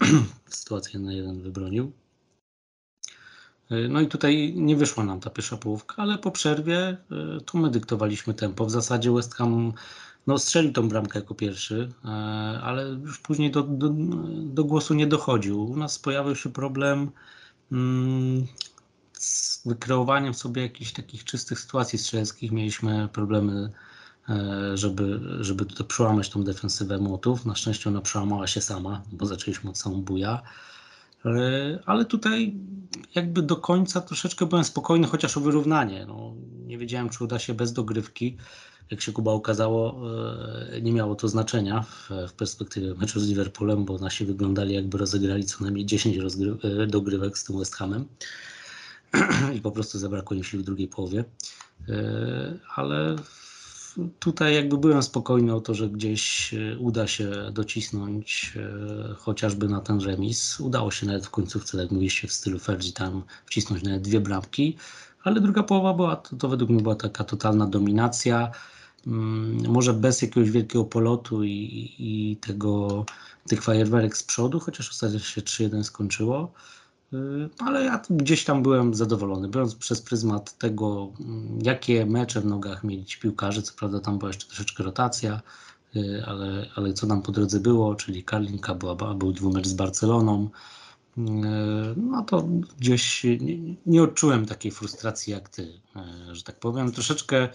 [0.46, 1.92] sytuację na 1 wybronił.
[3.70, 6.96] E, No i tutaj nie wyszła nam ta pierwsza połówka, ale po przerwie
[7.46, 8.66] tu my dyktowaliśmy tempo.
[8.66, 9.72] W zasadzie West Ham
[10.26, 11.92] no, strzelił tą bramkę jako pierwszy,
[12.62, 13.90] ale już później do, do,
[14.44, 15.64] do głosu nie dochodził.
[15.64, 17.10] U nas pojawił się problem
[17.72, 18.46] mm,
[19.20, 22.52] z wykreowaniem sobie jakichś takich czystych sytuacji strzeleckich.
[22.52, 23.70] Mieliśmy problemy,
[24.28, 27.46] e, żeby, żeby tutaj przełamać tą defensywę młotów.
[27.46, 30.42] Na szczęście ona przełamała się sama, bo zaczęliśmy od samobuja.
[31.24, 31.30] E,
[31.86, 32.54] Ale tutaj
[33.14, 36.06] jakby do końca troszeczkę byłem spokojny, chociaż o wyrównanie.
[36.08, 36.34] No,
[36.66, 38.36] nie wiedziałem, czy uda się bez dogrywki.
[38.90, 40.00] Jak się Kuba okazało,
[40.72, 45.44] e, nie miało to znaczenia w, perspektywie meczu z Liverpoolem, bo nasi wyglądali jakby rozegrali
[45.44, 48.08] co najmniej 10 rozgry- e, dogrywek z tym West Hamem
[49.56, 51.24] i po prostu zabrakło im sił w drugiej połowie.
[51.88, 53.16] E, Ale
[54.18, 59.80] tutaj jakby byłem spokojny o to, że gdzieś e, uda się docisnąć e, chociażby na
[59.80, 60.60] ten remis.
[60.60, 64.20] Udało się nawet w końcówce, tak jak mówiliście, w stylu Fergie tam wcisnąć nawet dwie
[64.20, 64.76] bramki,
[65.22, 68.50] ale druga połowa była, to, to według mnie była taka totalna dominacja.
[69.06, 73.04] Mm, Może bez jakiegoś wielkiego polotu i, i tego,
[73.48, 76.52] tych fajerwerek z przodu, chociaż ostatecznie się 3-1 skończyło.
[77.12, 82.46] Y, Ale ja gdzieś tam byłem zadowolony, biorąc przez pryzmat tego, mm, jakie mecze w
[82.46, 83.62] nogach mieli ci piłkarze.
[83.62, 85.40] Co prawda tam była jeszcze troszeczkę rotacja,
[85.96, 90.48] y, ale, ale co nam po drodze było, czyli Karlinka, była, był dwumecz z Barceloną.
[91.18, 91.20] y,
[91.96, 95.80] No to gdzieś nie, nie odczułem takiej frustracji jak ty,
[96.32, 96.92] że tak powiem.
[96.92, 97.48] Troszeczkę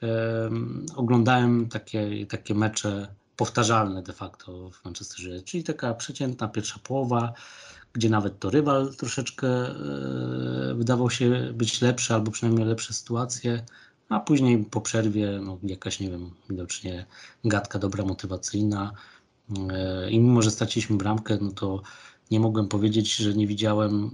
[0.00, 7.32] em, oglądałem takie, takie mecze powtarzalne de facto w Manchesterze, czyli taka przeciętna pierwsza połowa,
[7.92, 13.64] gdzie nawet to rywal troszeczkę e, wydawał się być lepszy, albo przynajmniej lepsze sytuacje,
[14.08, 17.06] a później po przerwie no, jakaś, nie wiem, widocznie
[17.44, 18.92] gadka dobra, motywacyjna
[19.70, 21.82] e, i mimo, że straciliśmy bramkę, no to
[22.30, 24.10] nie mogłem powiedzieć, że nie widziałem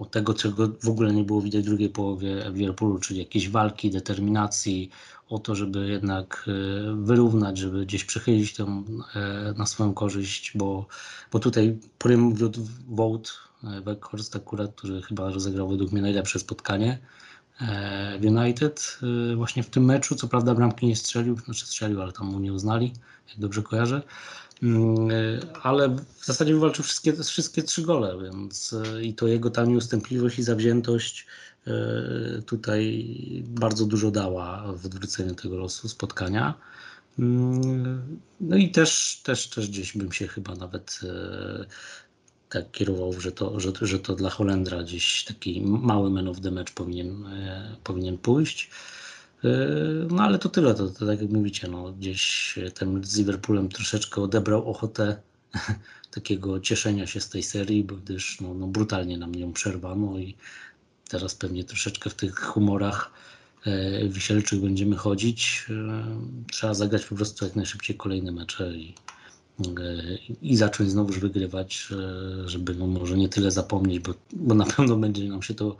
[0.00, 3.48] o tego, czego w ogóle nie było widać w drugiej połowie w Liverpoolu, czyli jakiejś
[3.48, 4.90] walki, determinacji,
[5.28, 8.82] o to, żeby jednak e, wyrównać, żeby gdzieś przechylić tę
[9.14, 10.86] e, na swoją korzyść, bo,
[11.32, 16.98] bo tutaj prym wiódł Wout Weghorst akurat, który chyba rozegrał według mnie najlepsze spotkanie
[17.60, 18.98] e, w United
[19.36, 22.52] właśnie w tym meczu, co prawda bramki nie strzelił, znaczy strzelił, ale tam mu nie
[22.52, 22.92] uznali,
[23.28, 24.02] jak dobrze kojarzę,
[25.62, 25.88] ale
[26.20, 30.42] w zasadzie wywalczył wszystkie, wszystkie trzy gole, więc e, i to jego ta nieustępliwość i
[30.42, 31.26] zawziętość
[31.66, 31.72] e,
[32.42, 33.14] tutaj
[33.46, 36.54] bardzo dużo dała w odwróceniu tego losu spotkania.
[37.18, 41.66] Mm, No i też, też, też gdzieś bym się chyba nawet e,
[42.48, 46.50] tak kierował, że to, że, że to dla Holendra gdzieś taki mały man of the
[46.50, 48.70] match powinien, e, powinien pójść.
[49.44, 49.48] E,
[50.10, 54.22] No ale to tyle, to, to tak jak mówicie, no, gdzieś ten z Liverpoolem troszeczkę
[54.22, 55.16] odebrał ochotę
[56.10, 60.36] takiego cieszenia się z tej serii, bo gdyż no, no, brutalnie nam ją przerwano i
[61.08, 63.12] teraz pewnie troszeczkę w tych humorach
[63.66, 65.66] e, wisielczych będziemy chodzić.
[65.70, 66.04] E,
[66.52, 68.94] Trzeba zagrać po prostu jak najszybciej kolejne mecze i,
[69.60, 71.88] e, i zacząć znowuż wygrywać,
[72.44, 75.76] żeby no może nie tyle zapomnieć, bo, bo na pewno będzie nam się to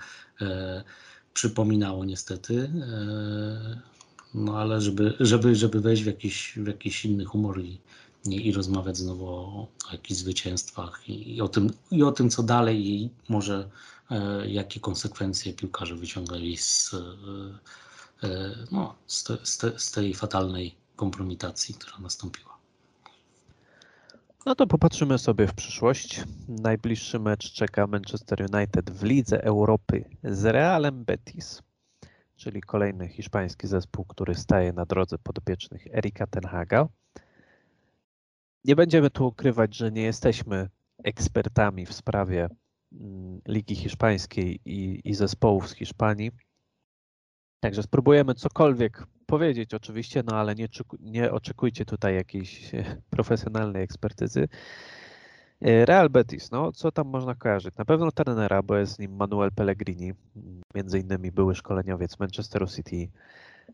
[1.34, 2.72] przypominało niestety.
[2.82, 3.80] E,
[4.34, 7.80] no ale żeby, żeby, żeby wejść w jakiś, w jakiś inny humor i,
[8.26, 12.30] i, i rozmawiać znowu o, o jakichś zwycięstwach i, i, o tym, i o tym,
[12.30, 13.70] co dalej i może
[14.10, 20.14] e, jakie konsekwencje piłkarze wyciągali z, e, e, no, z, te, z, te, z tej
[20.14, 22.49] fatalnej kompromitacji, która nastąpiła.
[24.46, 26.24] No to popatrzymy sobie w przyszłość.
[26.48, 31.62] Najbliższy mecz czeka Manchester United w Lidze Europy z Realem Betis,
[32.36, 36.88] czyli kolejny hiszpański zespół, który staje na drodze podopiecznych Erika Tenhaga.
[38.64, 40.68] Nie będziemy tu ukrywać, że nie jesteśmy
[41.04, 42.48] ekspertami w sprawie
[42.92, 46.30] mm, Ligi Hiszpańskiej i, i zespołów z Hiszpanii.
[47.60, 50.68] Także spróbujemy cokolwiek powiedzieć oczywiście, no ale nie,
[51.00, 54.48] nie oczekujcie tutaj jakiejś e, profesjonalnej ekspertyzy.
[55.60, 57.76] E, Real Betis, no co tam można kojarzyć?
[57.76, 60.12] Na pewno trenera, bo jest nim Manuel Pellegrini,
[60.74, 63.08] między innymi były szkoleniowiec Manchesteru City.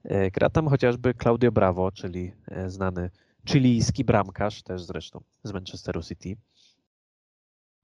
[0.05, 2.33] E, Gra tam chociażby Claudio Bravo, czyli
[2.67, 3.11] znany
[3.49, 6.37] chilijski bramkarz, też zresztą z Manchesteru City.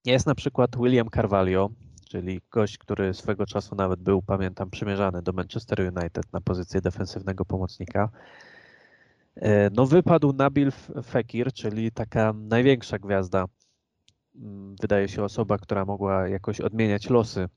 [0.05, 1.71] Jest na przykład William Carvalho,
[2.13, 7.45] czyli gość, który swego czasu nawet był, pamiętam, przymierzany do Manchester United na pozycję defensywnego
[7.45, 8.11] pomocnika.
[9.37, 10.73] E, No wypadł Nabil
[11.05, 13.45] Fekir, czyli taka największa gwiazda,
[14.35, 17.49] mm, wydaje się osoba, która mogła jakoś odmieniać losy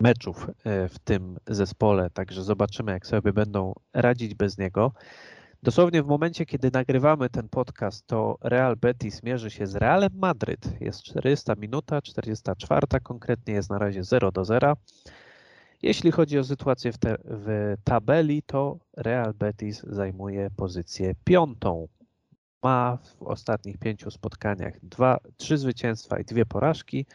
[0.00, 4.92] meczów e, w tym zespole, także zobaczymy, jak sobie będą radzić bez niego.
[5.62, 10.80] Dosłownie w momencie, kiedy nagrywamy ten podcast, to Real Betis mierzy się z Realem Madryt.
[10.80, 14.76] Jest 40 minuta, 44 konkretnie jest na razie 0 do 0.
[15.82, 21.88] Jeśli chodzi o sytuację w, te, w tabeli, to Real Betis zajmuje pozycję piątą.
[22.62, 27.06] Ma w ostatnich pięciu spotkaniach dwa, trzy zwycięstwa i dwie porażki.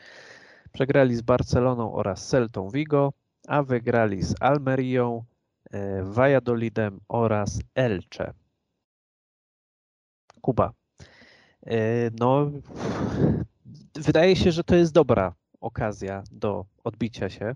[0.72, 3.14] Przegrali z Barceloną oraz Celtą Vigo,
[3.48, 5.24] a wygrali z Almerią,
[6.04, 8.34] Valladolidem oraz Elche.
[10.42, 10.74] Kuba.
[11.66, 11.76] E,
[12.20, 12.52] No,
[13.96, 17.56] wydaje się, że to jest dobra okazja do odbicia się.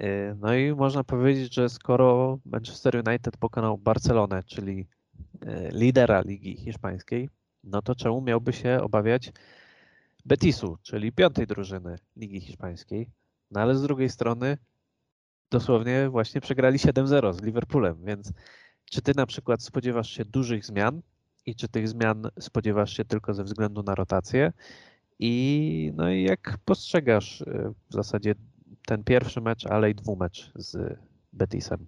[0.00, 4.86] Y, No i można powiedzieć, że skoro Manchester United pokonał Barcelonę, czyli
[5.72, 7.28] lidera Ligi Hiszpańskiej,
[7.64, 9.32] no to czemu miałby się obawiać
[10.24, 13.10] Betisu, czyli piątej drużyny Ligi Hiszpańskiej?
[13.50, 14.58] No ale z drugiej strony
[15.54, 18.32] dosłownie właśnie przegrali 7-0 z Liverpoolem, więc
[18.84, 21.02] czy ty na przykład spodziewasz się dużych zmian
[21.46, 24.52] i czy tych zmian spodziewasz się tylko ze względu na rotację?
[25.18, 28.34] I no i jak postrzegasz y, w zasadzie
[28.86, 30.98] ten pierwszy mecz, ale i dwumecz z
[31.32, 31.86] Betisem?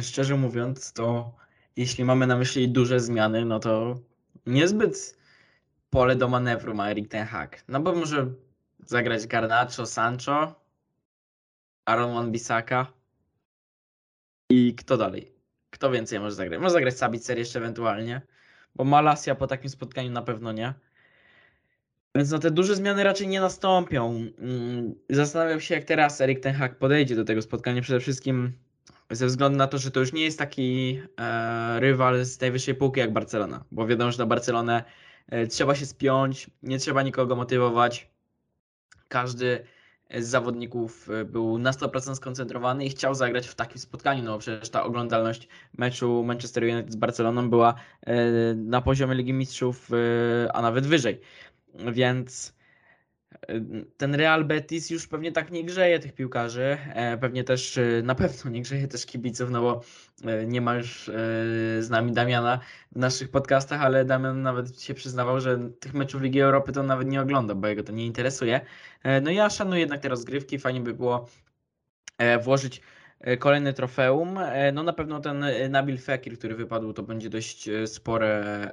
[0.00, 1.34] Szczerze mówiąc, to
[1.76, 3.98] jeśli mamy na myśli duże zmiany, no to
[4.46, 5.16] niezbyt
[5.90, 7.64] pole do manewru ma Erik Ten Hag.
[7.68, 8.26] No bo może
[8.86, 10.61] zagrać Garnacho, Sancho,
[11.84, 12.86] Aaron Wan-Bissaka
[14.50, 15.32] i kto dalej?
[15.70, 16.60] Kto więcej może zagrać?
[16.60, 18.22] Może zagrać Sabitzer jeszcze ewentualnie,
[18.74, 20.74] bo Malasia po takim spotkaniu na pewno nie.
[22.14, 24.26] Więc no te duże zmiany raczej nie nastąpią.
[24.38, 27.82] Mm, Zastanawiam się, jak teraz Erik Ten Hag podejdzie do tego spotkania.
[27.82, 28.52] Przede wszystkim
[29.10, 33.00] ze względu na to, że to już nie jest taki e, rywal z najwyższej półki
[33.00, 34.84] jak Barcelona, bo wiadomo, że na Barcelonę
[35.28, 38.10] e, trzeba się spiąć, nie trzeba nikogo motywować.
[39.08, 39.64] Każdy
[40.18, 44.70] z zawodników e, był na 100% skoncentrowany i chciał zagrać w takim spotkaniu, no przecież
[44.70, 45.48] ta oglądalność
[45.78, 48.14] meczu Manchester United z Barceloną była e,
[48.54, 51.20] na poziomie Ligi Mistrzów, e, a nawet wyżej.
[51.92, 52.54] Więc
[53.96, 56.78] ten Real Betis już pewnie tak nie grzeje tych piłkarzy.
[56.94, 59.82] e, Pewnie też e, na pewno nie grzeje też kibiców, no bo
[60.24, 61.12] e, nie ma już e,
[61.82, 62.60] z nami Damiana
[62.92, 67.08] w naszych podcastach, ale Damian nawet się przyznawał, że tych meczów Ligi Europy to nawet
[67.08, 68.60] nie ogląda, bo jego to nie interesuje.
[69.22, 71.28] No ja szanuję jednak te rozgrywki, fajnie by było
[72.42, 72.80] włożyć
[73.38, 74.38] kolejne trofeum.
[74.72, 78.70] No na pewno ten Nabil Fekir, który wypadł, to będzie dość spore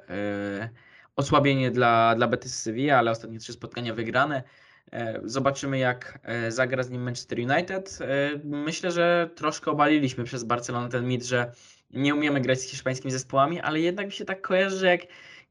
[1.20, 4.44] osłabienie dla, dla Betis Sevilla, ale ostatnie trzy spotkania wygrane.
[4.92, 8.00] E, Zobaczymy, jak e, zagra z nim Manchester United.
[8.02, 11.52] E, Myślę, że troszkę obaliliśmy przez Barcelonę ten mit, że
[11.92, 15.02] nie umiemy grać z hiszpańskimi zespołami, ale jednak mi się tak kojarzy, że jak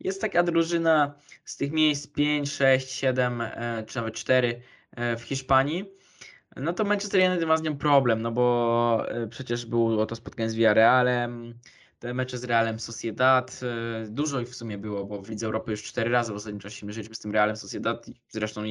[0.01, 1.15] jest taka drużyna
[1.45, 4.61] z tych miejsc 5, 6, 7 e, czy nawet 4
[4.97, 5.85] e, w Hiszpanii,
[6.57, 10.55] no to Manchester United ma z nią problem, no bo przecież było to spotkanie z
[10.55, 11.55] Villarrealem,
[11.99, 15.71] te mecze z Realem Sociedad, e, dużo ich w sumie było, bo w Lidze Europy
[15.71, 18.63] już cztery razy w ostatnim czasie mierzyliśmy z tym Realem Sociedad zresztą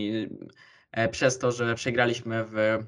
[0.91, 2.83] e, przez to, że przegraliśmy w,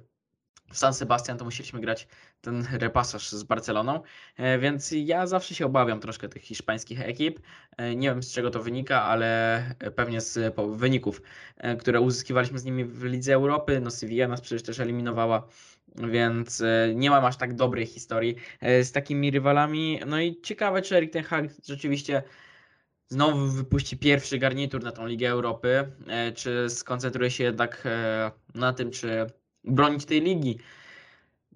[0.72, 2.08] w San Sebastian, to musieliśmy grać
[2.42, 4.02] ten repasaż z Barceloną,
[4.38, 7.40] e, więc ja zawsze się obawiam troszkę tych hiszpańskich ekip.
[7.96, 9.64] Nie wiem z czego to wynika, ale
[9.96, 11.22] pewnie z wyników,
[11.80, 13.80] które uzyskiwaliśmy z nimi w Lidze Europy.
[13.82, 15.48] No Sevilla nas przecież też eliminowała,
[15.96, 20.00] więc e, nie mam aż tak dobrej historii e, z takimi rywalami.
[20.08, 22.24] No i ciekawe, czy Erik Ten Hag rzeczywiście
[23.08, 27.88] znowu wypuści pierwszy garnitur na tą Ligę Europy, e, czy skoncentruje się jednak
[28.56, 29.26] na tym, czy
[29.64, 30.58] bronić tej ligi.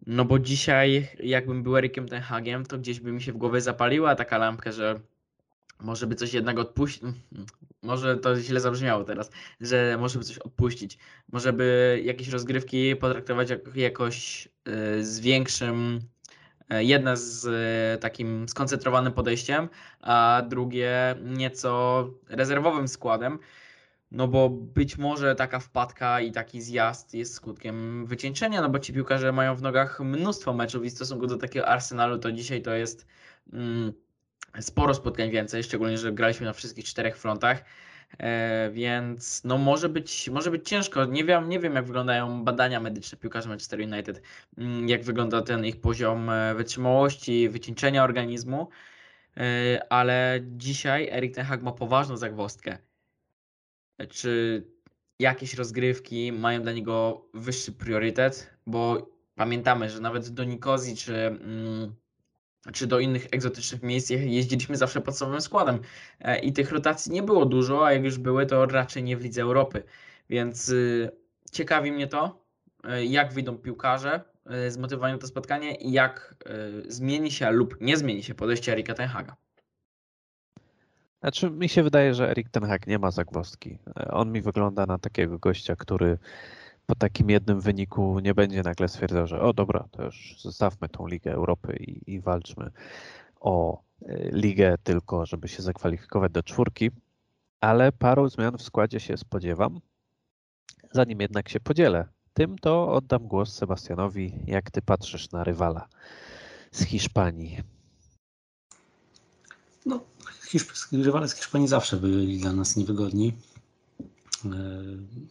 [0.07, 3.61] No bo dzisiaj, jakbym był Erikiem Ten Hagiem, to gdzieś by mi się w głowie
[3.61, 4.99] zapaliła taka lampka, że
[5.83, 7.03] może by coś jednak odpuścić.
[7.81, 9.31] Może to źle zabrzmiało teraz,
[9.61, 10.97] że może by coś odpuścić.
[11.31, 15.99] Może by jakieś rozgrywki potraktować jak, jakoś y, z większym.
[16.73, 19.69] y, Jedne z y, takim skoncentrowanym podejściem,
[20.01, 23.39] a drugie nieco rezerwowym składem.
[24.11, 28.93] No bo być może taka wpadka i taki zjazd jest skutkiem wycieńczenia, no bo ci
[28.93, 32.73] piłkarze mają w nogach mnóstwo meczów i w stosunku do takiego Arsenalu to dzisiaj to
[32.73, 33.07] jest
[33.53, 33.93] mm,
[34.61, 37.63] sporo spotkań więcej, szczególnie, że graliśmy na wszystkich czterech frontach.
[38.19, 41.05] E, więc no może być, może być ciężko.
[41.05, 44.21] Nie wiem, nie wiem, jak wyglądają badania medyczne piłkarzy Manchester United,
[44.57, 48.67] mm, jak wygląda ten ich poziom e, wytrzymałości, wycieńczenia organizmu,
[49.37, 52.77] E, ale dzisiaj Erik Ten Hag ma poważną zagwozdkę.
[53.97, 54.63] E, Czy
[55.19, 58.57] jakieś rozgrywki mają dla niego wyższy priorytet?
[58.67, 61.95] Bo pamiętamy, że nawet do Nikozji czy mm,
[62.73, 65.79] czy do innych egzotycznych miejsc je- jeździliśmy zawsze podstawowym składem.
[66.19, 69.21] E, I tych rotacji nie było dużo, a jak już były, to raczej nie w
[69.23, 69.83] Lidze Europy.
[70.29, 71.11] Więc y,
[71.51, 72.45] ciekawi mnie to,
[72.99, 74.21] y, jak wyjdą piłkarze
[74.67, 76.35] y, zmotywowani na to spotkanie i jak
[76.87, 79.35] zmieni się lub nie zmieni się podejście Erika Ten Haga.
[81.21, 83.77] Znaczy, mi się wydaje, że Erik Ten Hag nie ma zagwozdki.
[83.99, 86.17] E, On mi wygląda na takiego gościa, który
[86.85, 91.07] po takim jednym wyniku nie będzie nagle stwierdzał, że o dobra, to już zostawmy tą
[91.07, 92.71] Ligę Europy i, i walczmy
[93.39, 96.91] o e, ligę tylko, żeby się zakwalifikować do czwórki.
[97.61, 99.79] Ale paru zmian w składzie się spodziewam.
[100.91, 104.39] Zanim jednak się podzielę tym, to oddam głos Sebastianowi.
[104.47, 105.87] Jak ty patrzysz na rywala
[106.71, 107.59] z Hiszpanii?
[109.85, 110.03] No,
[110.91, 113.33] rywale z Hiszpanii zawsze byli dla nas niewygodni.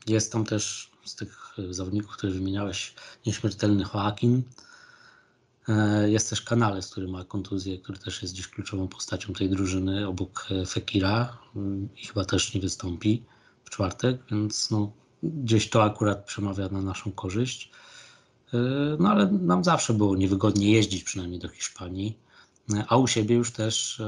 [0.06, 2.94] Jest tam też z tych zawodników, które wymieniałeś,
[3.26, 4.42] nieśmiertelny Joaquin.
[6.06, 10.48] Jest też Kanales, który ma kontuzję, który też jest gdzieś kluczową postacią tej drużyny obok
[10.68, 11.38] Fekira
[11.96, 13.22] i chyba też nie wystąpi
[13.64, 14.92] w czwartek, więc no,
[15.22, 17.70] gdzieś to akurat przemawia na naszą korzyść.
[18.98, 22.18] No ale nam zawsze było niewygodnie jeździć przynajmniej do Hiszpanii,
[22.88, 24.02] a u siebie już też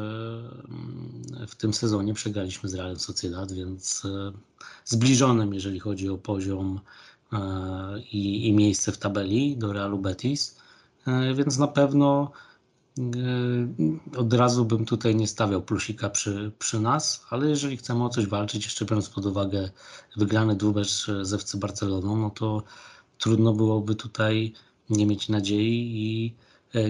[1.48, 4.02] w tym sezonie przegraliśmy z Realem Sociedad, więc
[4.84, 6.80] zbliżonym, jeżeli chodzi o poziom
[8.12, 10.56] i, i miejsce w tabeli do Realu Betis,
[11.34, 12.30] więc na pewno
[14.16, 18.26] od razu bym tutaj nie stawiał plusika przy, przy nas, ale jeżeli chcemy o coś
[18.26, 19.70] walczyć, jeszcze biorąc pod uwagę
[20.16, 22.62] wygrany dwumecz z FC Barceloną, no to
[23.18, 24.52] trudno byłoby tutaj
[24.90, 26.34] nie mieć nadziei i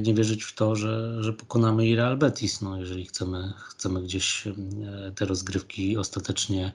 [0.03, 4.45] nie wierzyć w to, że, że pokonamy i Real Betis, no jeżeli chcemy, chcemy gdzieś
[5.15, 6.73] te rozgrywki ostatecznie,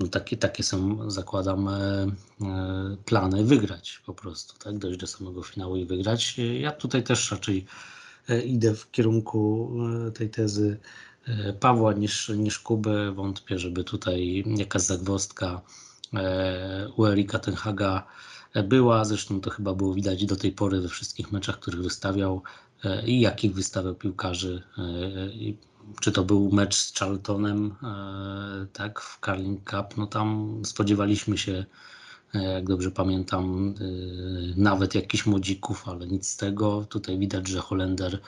[0.00, 1.68] no takie, takie są, zakładam,
[3.04, 6.36] plany wygrać po prostu, tak, dojść do samego finału i wygrać.
[6.60, 7.66] Ja tutaj też raczej
[8.44, 9.70] idę w kierunku
[10.14, 10.78] tej tezy
[11.60, 13.12] Pawła niż, niż Kuby.
[13.12, 15.60] Wątpię, żeby tutaj jakaś zagwozdka
[16.96, 18.06] u Erika Tenhaga
[18.64, 19.04] była.
[19.04, 22.42] Zresztą to chyba było widać do tej pory we wszystkich meczach, których wystawiał
[23.06, 24.62] i jakich wystawiał piłkarzy.
[26.00, 27.74] Czy to był mecz z Charltonem,
[28.72, 31.64] tak, w Carling Cup, no tam spodziewaliśmy się
[32.34, 33.74] jak dobrze pamiętam,
[34.56, 36.86] nawet jakichś młodzików, ale nic z tego.
[36.88, 38.20] Tutaj widać, że Holender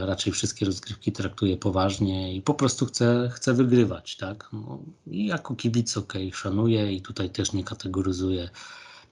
[0.00, 4.48] raczej wszystkie rozgrywki traktuje poważnie i po prostu chce, chce wygrywać, tak?
[4.52, 8.50] No, I jako kibic ok, szanuję i tutaj też nie kategoryzuję.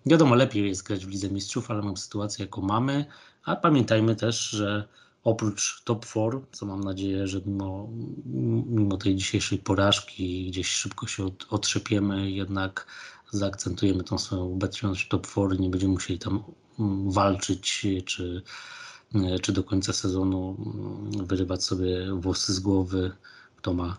[0.09, 3.05] Wiadomo, lepiej jest grać w Lidze Mistrzów, ale mam sytuację, jaką mamy,
[3.45, 4.89] a pamiętajmy też, że
[5.25, 7.89] oprócz top 4, co mam nadzieję, że mimo,
[8.67, 12.87] mimo tej dzisiejszej porażki gdzieś szybko się od, otrzepiemy, jednak
[13.31, 16.43] zaakcentujemy tą swoją obecność top 4, nie będziemy musieli tam
[17.07, 18.43] walczyć, czy,
[19.43, 20.57] czy do końca sezonu
[21.27, 23.13] wyrywać sobie włosy z głowy,
[23.57, 23.97] kto ma,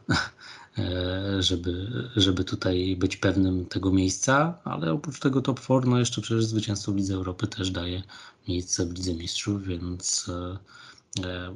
[1.39, 6.45] żeby, żeby tutaj być pewnym tego miejsca, ale oprócz tego top 4, no jeszcze przecież
[6.45, 8.03] zwycięstwo w Lidze Europy też daje
[8.47, 10.31] miejsce w Lidze Mistrzów, więc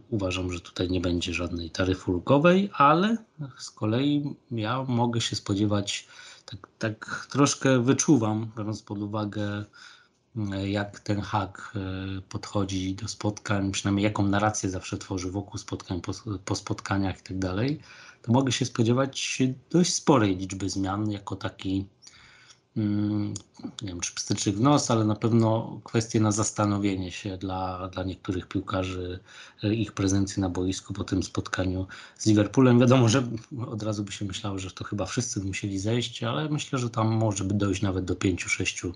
[0.10, 3.18] uważam, że tutaj nie będzie żadnej taryfy ulgowej, ale
[3.58, 6.08] z kolei ja mogę się spodziewać
[6.46, 9.66] tak, tak troszkę wyczuwam, biorąc pod uwagę,
[10.66, 11.74] jak ten hak
[12.30, 16.12] podchodzi do spotkań, przynajmniej jaką narrację zawsze tworzy wokół spotkań, po,
[16.46, 17.80] po spotkaniach i tak dalej,
[18.24, 21.86] to mogę się spodziewać dość sporej liczby zmian, jako taki,
[22.76, 28.04] nie wiem czy pstyczek w nos, ale na pewno kwestie na zastanowienie się dla, dla
[28.04, 29.20] niektórych piłkarzy,
[29.64, 32.80] ich prezencji na boisku po tym spotkaniu z Liverpoolem.
[32.80, 33.28] Wiadomo, że
[33.68, 36.90] od razu by się myślało, że to chyba wszyscy by musieli zejść, ale myślę, że
[36.90, 38.94] tam może by dojść nawet do pięciu, sześciu,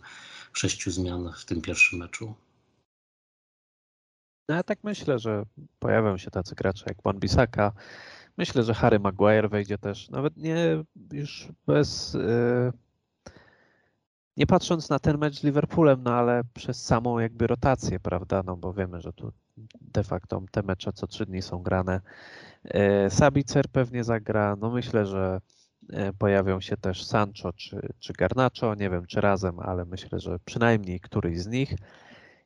[0.53, 2.33] sześciu zmian w tym pierwszym meczu.
[4.49, 5.43] No ja tak myślę, że
[5.79, 7.71] pojawią się tacy gracze jak Wan Bissaka.
[8.37, 12.13] Myślę, że Harry Maguire wejdzie też, nawet nie już bez...
[12.13, 12.71] Yy
[14.37, 18.57] nie patrząc na ten mecz z Liverpoolem, no ale przez samą jakby rotację, prawda, no
[18.57, 19.31] bo wiemy, że tu
[19.81, 22.01] de facto te mecze co trzy dni są grane.
[23.09, 25.41] Sabicer pewnie zagra, no myślę, że
[26.17, 30.99] pojawią się też Sancho czy, czy Garnacho, nie wiem czy razem, ale myślę, że przynajmniej
[30.99, 31.73] któryś z nich.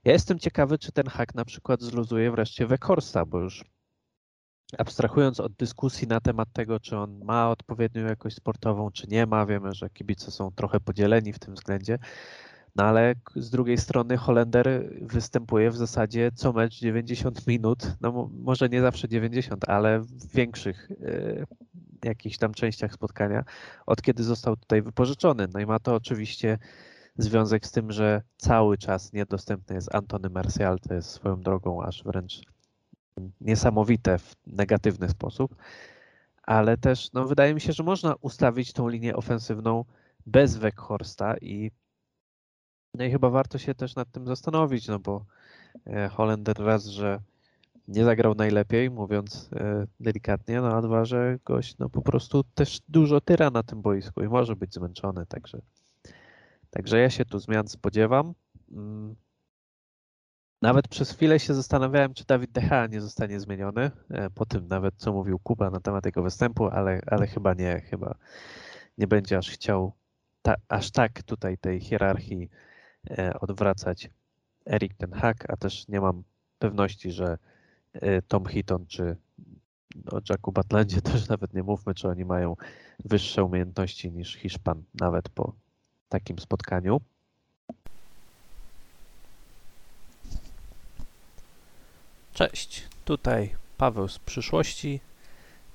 [0.03, 3.65] Ja jestem ciekawy, czy ten hak na przykład zluzuje wreszcie Weghorsta, bo już
[4.77, 9.45] abstrahując od dyskusji na temat tego, czy on ma odpowiednią jakość sportową, czy nie ma,
[9.45, 11.99] wiemy, że kibice są trochę podzieleni w tym względzie,
[12.75, 18.69] no ale z drugiej strony Holender występuje w zasadzie co mecz 90 minut, no może
[18.69, 21.45] nie zawsze 90, ale w większych y,
[22.03, 23.43] jakichś tam częściach spotkania,
[23.85, 25.47] od kiedy został tutaj wypożyczony.
[25.53, 26.57] No i ma to oczywiście
[27.17, 32.03] związek z tym, że cały czas niedostępny jest Antony Martial, to jest swoją drogą aż
[32.03, 32.41] wręcz
[33.41, 35.55] niesamowite w negatywny sposób,
[36.43, 39.85] ale też no, wydaje mi się, że można ustawić tą linię ofensywną
[40.25, 41.71] bez Weghorsta i
[42.93, 45.25] no i chyba warto się też nad tym zastanowić, no bo
[46.11, 47.19] Holender raz, że
[47.87, 49.49] nie zagrał najlepiej, mówiąc
[49.99, 54.23] delikatnie, no a dwa, że gość no po prostu też dużo tyra na tym boisku
[54.23, 55.61] i może być zmęczony, także
[56.69, 58.33] także ja się tu zmian spodziewam.
[60.61, 63.91] Nawet przez chwilę się zastanawiałem, czy Dawid Decha nie zostanie zmieniony,
[64.35, 68.15] po tym nawet co mówił Kuba na temat jego występu, ale, ale chyba nie, chyba
[68.97, 69.93] nie będzie aż chciał
[70.41, 72.49] ta, aż tak tutaj tej hierarchii
[73.39, 74.09] odwracać
[74.65, 76.23] Erik ten Hak, a też nie mam
[76.59, 77.37] pewności, że
[78.27, 79.17] Tom Hitton czy
[80.11, 82.55] o Jacku Batlandzie też nawet nie mówmy, czy oni mają
[83.05, 85.55] wyższe umiejętności niż Hiszpan, nawet po
[86.09, 87.01] takim spotkaniu.
[92.33, 94.99] Cześć, tutaj Paweł z przyszłości.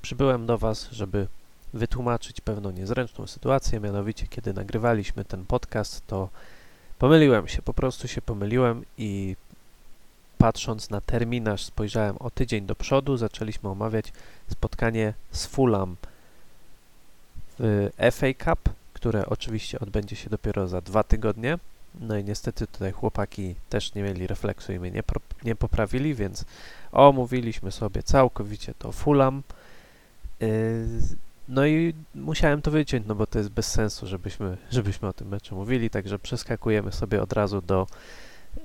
[0.02, 1.26] Przybyłem do Was, żeby
[1.74, 3.80] wytłumaczyć pewną niezręczną sytuację.
[3.80, 6.28] Mianowicie, kiedy nagrywaliśmy ten podcast, to
[6.98, 9.36] pomyliłem się, po prostu się pomyliłem i
[10.38, 13.16] patrząc na terminarz, spojrzałem o tydzień do przodu.
[13.16, 14.12] Zaczęliśmy omawiać
[14.48, 15.96] spotkanie z Fulham
[17.59, 21.59] w FA Cup, które oczywiście odbędzie się dopiero za dwa tygodnie.
[22.01, 26.14] No i niestety tutaj chłopaki też nie mieli refleksu i mnie nie, pro, nie poprawili,
[26.14, 26.44] więc
[26.92, 29.42] omówiliśmy sobie całkowicie to Fulham.
[30.40, 30.49] Yy,
[31.49, 35.28] no i musiałem to wyciąć, no bo to jest bez sensu, żebyśmy, żebyśmy o tym
[35.28, 37.86] meczu mówili, także przeskakujemy sobie od razu do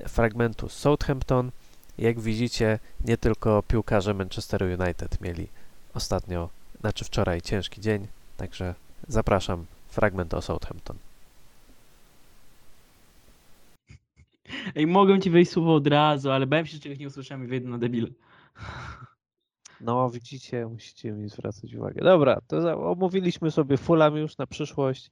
[0.07, 1.51] fragmentu Southampton.
[1.97, 5.47] Jak widzicie, nie tylko piłkarze Manchester United mieli
[5.93, 8.07] ostatnio, znaczy wczoraj ciężki dzień,
[8.37, 8.75] także
[9.07, 10.97] zapraszam fragment o Southampton.
[14.75, 17.47] Ej, mogłem ci wejść słowo od razu, ale bałem się, że czegoś nie usłyszałem i
[17.47, 18.07] wyjdę na debile.
[19.83, 22.03] No, widzicie, musicie mi zwracać uwagę.
[22.03, 25.11] Dobra, to omówiliśmy sobie Fulham już na przyszłość.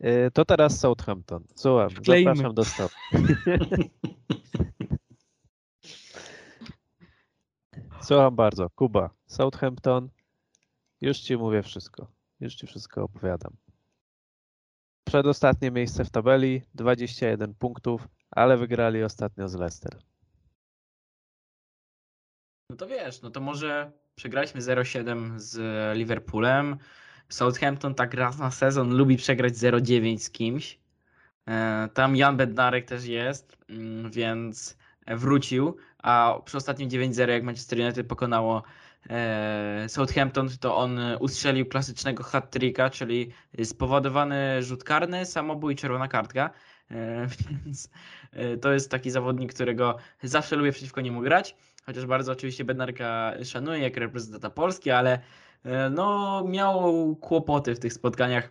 [0.00, 1.44] Yy, to teraz Southampton.
[1.54, 2.30] Słucham, Wklejmy.
[2.30, 2.88] zapraszam do stołu.
[8.02, 8.70] Słucham bardzo.
[8.70, 10.08] Kuba, Southampton.
[11.00, 12.06] Już ci mówię wszystko.
[12.40, 13.52] Już ci wszystko opowiadam.
[15.04, 19.98] Przedostatnie miejsce w tabeli, 21 punktów, ale wygrali ostatnio z Leicester.
[22.70, 25.58] No to wiesz, no to może przegraliśmy 0-7 z
[25.96, 26.76] Liverpoolem.
[27.28, 30.78] Southampton tak raz na sezon lubi przegrać 0-9 z kimś.
[31.48, 34.76] E, Tam Jan Bednarek też jest, mm, więc
[35.06, 38.62] wrócił, a przy ostatnim 9-0 jak Manchester United pokonało
[39.10, 43.32] e, Southampton, to on ustrzelił klasycznego hat-tricka, czyli
[43.64, 46.50] spowodowany rzut karny, samobój czerwona kartka.
[46.90, 47.26] E,
[47.64, 47.90] Więc
[48.32, 51.56] e, to jest taki zawodnik, którego zawsze lubię przeciwko niemu grać.
[51.86, 55.18] Chociaż bardzo oczywiście Bednarka szanuję jako reprezentanta Polski, ale
[55.64, 58.48] e, no, miał kłopoty w tych spotkaniach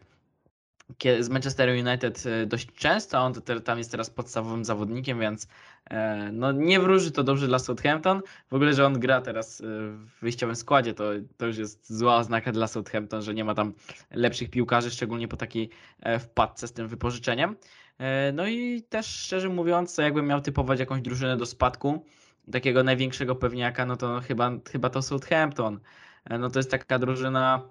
[1.20, 3.20] z Manchester United dość często.
[3.20, 5.48] On to te- tam jest teraz podstawowym zawodnikiem, więc
[6.34, 8.22] no, nie wróży to dobrze dla Southampton.
[8.50, 11.04] W ogóle, że on gra teraz w wyjściowym składzie, to,
[11.38, 13.74] to już jest zła oznaka dla Southampton, że nie ma tam
[14.12, 15.70] lepszych piłkarzy, szczególnie po takiej
[16.20, 17.56] wpadce z tym wypożyczeniem.
[18.00, 22.06] E, No i też szczerze mówiąc, jakbym miał typować jakąś drużynę do spadku,
[22.52, 25.80] takiego największego pewniaka, no to chyba, chyba to Southampton.
[26.26, 27.70] E, No to jest taka drużyna,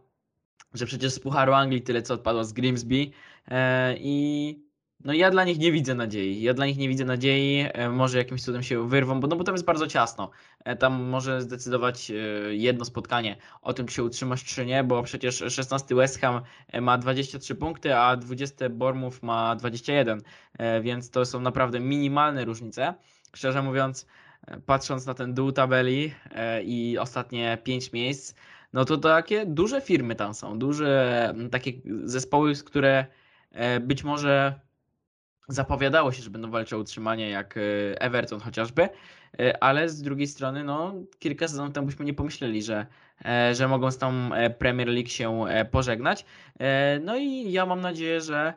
[0.74, 3.10] że przecież z Pucharu Anglii tyle co odpadło z Grimsby
[3.48, 4.71] e, i
[5.04, 6.42] no ja dla nich nie widzę nadziei.
[6.42, 9.44] Ja dla nich nie widzę nadziei, e, może jakimś cudem się wyrwą, bo no bo
[9.44, 10.30] tam jest bardzo ciasno.
[10.64, 12.14] E, Tam może zdecydować e,
[12.54, 16.42] jedno spotkanie o tym, czy się utrzymasz, czy nie, bo przecież 16 West Ham
[16.80, 20.22] ma 23 punkty, a 20 Bournemouth ma 21,
[20.58, 22.94] e, więc to są naprawdę minimalne różnice.
[23.34, 24.06] Szczerze mówiąc,
[24.66, 26.14] patrząc na ten dół tabeli
[26.64, 28.34] i ostatnie 5 miejsc,
[28.72, 31.72] no to takie duże firmy tam są, duże takie
[32.04, 33.06] zespoły, które
[33.80, 34.60] być może
[35.52, 37.60] zapowiadało się, że będą walczyć o utrzymanie, jak e,
[38.00, 38.88] Everton chociażby,
[39.38, 42.86] e, ale z drugiej strony, no kilka sezonów temu byśmy nie pomyśleli, że,
[43.24, 46.24] e, że mogą z tą Premier League się pożegnać.
[47.00, 48.54] No i ja mam nadzieję, że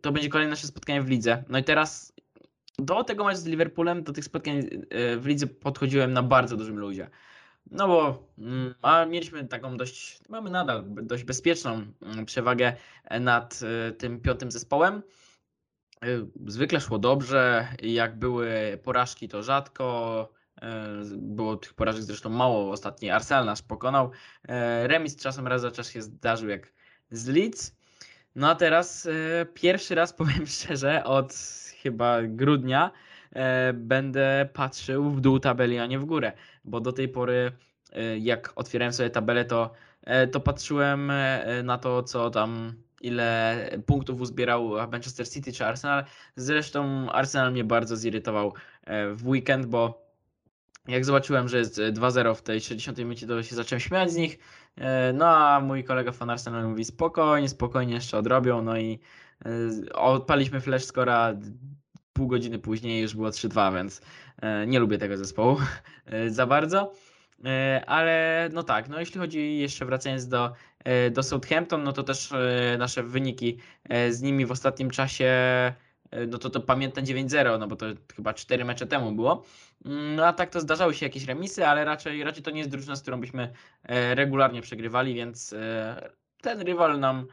[0.00, 1.44] to będzie kolejne nasze spotkanie w lidze.
[1.48, 2.12] No i teraz
[2.78, 4.62] do tego meczu z Liverpoolem, do tych spotkań
[5.16, 7.10] w lidze podchodziłem na bardzo dużym luzie.
[7.70, 12.72] No bo mm, a mieliśmy taką dość, mamy nadal dość bezpieczną mm, przewagę
[13.20, 13.60] nad
[13.98, 15.02] tym piątym zespołem.
[16.02, 20.28] E, Zwykle szło dobrze, jak były porażki to rzadko,
[20.62, 20.86] e,
[21.16, 24.10] było tych porażek zresztą mało, ostatni Arsenal nas pokonał.
[24.48, 26.72] E, Remis czasem raz za czas się zdarzył jak
[27.10, 27.76] z Leeds.
[28.34, 29.08] No a teraz
[29.54, 31.34] pierwszy raz powiem szczerze, od
[31.82, 32.90] chyba grudnia
[33.74, 36.32] będę patrzył w dół tabeli, a nie w górę,
[36.64, 37.52] bo do tej pory
[38.20, 39.72] jak otwierałem sobie tabelę, to,
[40.32, 41.12] to patrzyłem
[41.64, 46.04] na to, co tam, ile punktów uzbierał Manchester City czy Arsenal.
[46.36, 50.08] Zresztą Arsenal mnie bardzo zirytował e, w weekend, bo
[50.88, 54.16] jak zobaczyłem, że jest e, 2-0 w tej 60 minucie, to się zacząłem śmiać z
[54.16, 54.38] nich.
[54.76, 58.62] E, No a mój kolega fan Arsenal mówi spokojnie, spokojnie jeszcze odrobią.
[58.62, 58.98] No i
[59.44, 61.34] e, odpaliśmy flash scora
[62.12, 64.00] pół godziny później już było 3-2, więc
[64.42, 65.56] e, nie lubię tego zespołu
[66.06, 66.92] e, za bardzo.
[67.44, 70.52] E, Ale no tak, no jeśli chodzi jeszcze wracając do, e,
[71.10, 73.58] do Southampton, no to też e, nasze wyniki
[73.88, 75.24] e, z nimi w ostatnim czasie,
[76.10, 77.86] e, no to to pamiętam 9-0, no bo to
[78.16, 79.44] chyba 4 mecze temu było.
[79.84, 82.70] Mm, No a tak to zdarzały się jakieś remisy, ale raczej, raczej to nie jest
[82.70, 86.10] drużyna, z którą byśmy e, regularnie przegrywali, więc e,
[86.42, 87.26] ten rywal nam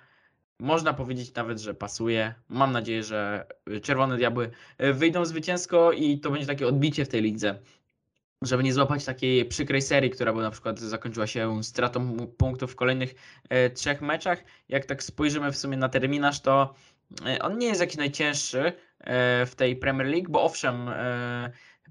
[0.59, 2.33] można powiedzieć nawet, że pasuje.
[2.49, 3.47] Mam nadzieję, że
[3.81, 7.59] Czerwone Diabły wyjdą zwycięsko i to będzie takie odbicie w tej lidze.
[8.41, 12.75] Żeby nie złapać takiej przykrej serii, która by na przykład zakończyła się stratą punktów w
[12.75, 13.15] kolejnych
[13.49, 14.43] e, trzech meczach.
[14.69, 16.73] Jak tak spojrzymy w sumie na terminarz, to
[17.25, 18.59] e, on nie jest jakiś najcięższy
[18.99, 20.89] e, w tej Premier League, bo owszem,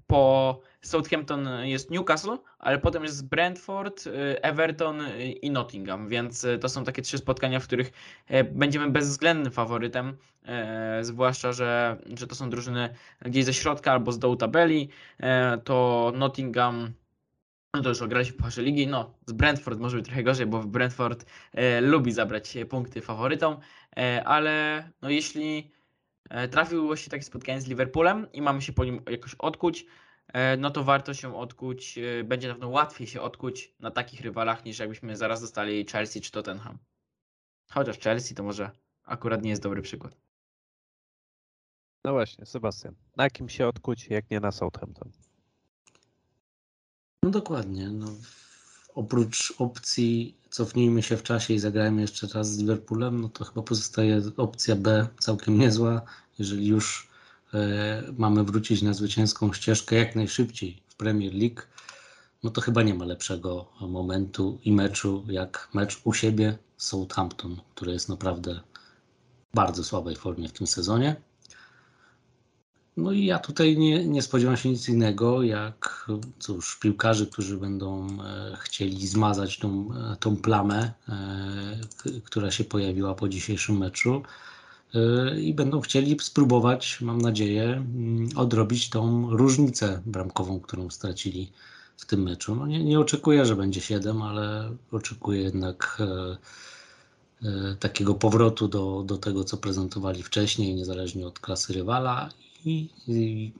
[0.07, 6.57] po Southampton jest Newcastle, ale potem jest Brentford, y, Everton y, i Nottingham, więc y,
[6.57, 7.91] to są takie trzy spotkania, w których
[8.27, 12.89] e, będziemy bezwzględnym faworytem, e, zwłaszcza, że, że to są drużyny
[13.21, 14.89] gdzieś ze środka albo z dołu tabeli,
[15.19, 16.93] e, to Nottingham
[17.73, 21.25] no to już ograliśmy Pucharze Ligi, no z Brentford może być trochę gorzej, bo Brentford
[21.81, 23.57] lubi zabrać punkty faworytom,
[24.25, 25.71] ale no jeśli
[26.51, 29.85] trafiło się takie spotkanie z Liverpoolem i mamy się po nim jakoś odkuć,
[30.27, 34.21] e, no to warto się odkuć, e, będzie na pewno łatwiej się odkuć na takich
[34.21, 36.77] rywalach niż jakbyśmy zaraz dostali Chelsea czy Tottenham.
[37.71, 38.71] Chociaż Chelsea to może
[39.03, 40.17] akurat nie jest dobry przykład.
[42.03, 42.95] No właśnie, Sebastian.
[43.17, 45.11] Na kim się odkuć, jak nie na Southampton?
[47.23, 47.89] No dokładnie.
[47.89, 48.07] No,
[48.95, 53.61] oprócz opcji cofnijmy się w czasie i zagrajmy jeszcze raz z Liverpoolem, no to chyba
[53.61, 56.01] pozostaje opcja B całkiem niezła.
[56.39, 57.07] Jeżeli już
[57.53, 61.61] e, mamy wrócić na zwycięską ścieżkę jak najszybciej w Premier League,
[62.43, 67.91] no to chyba nie ma lepszego momentu i meczu jak mecz u siebie Southampton, który
[67.91, 68.59] jest naprawdę
[69.51, 71.15] w bardzo słabej formie w tym sezonie.
[72.97, 76.07] No i ja tutaj nie, nie spodziewam się nic innego, jak
[76.39, 81.13] cóż, piłkarzy, którzy będą e, chcieli zmazać tą, e, tą plamę, e,
[82.23, 84.23] która się pojawiła po dzisiejszym meczu
[85.41, 91.51] i będą chcieli spróbować, mam nadzieję, mm, odrobić tą różnicę bramkową, którą stracili
[91.97, 92.55] w tym meczu.
[92.55, 96.01] No nie, nie oczekuję, że będzie 7, ale oczekuję jednak
[97.43, 102.29] e, takiego powrotu do, do tego, co prezentowali wcześniej, niezależnie od klasy rywala
[102.65, 103.51] i,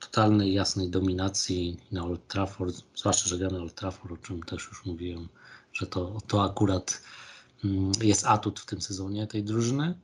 [0.00, 4.84] totalnej, jasnej dominacji na Old Trafford, zwłaszcza, że gramy Old Trafford, o czym też już
[4.84, 5.28] mówiłem,
[5.72, 7.02] że to, to akurat
[7.64, 9.94] mm, jest atut w tym sezonie tej drużyny.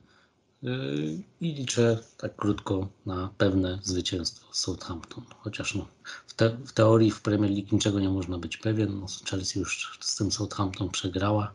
[0.61, 5.23] Yy, I liczę tak krótko na pewne zwycięstwo Southampton.
[5.37, 5.87] Chociaż no,
[6.27, 8.99] w, te, w teorii w Premier League niczego nie można być pewien.
[8.99, 11.53] No, Chelsea już z tym Southampton przegrała.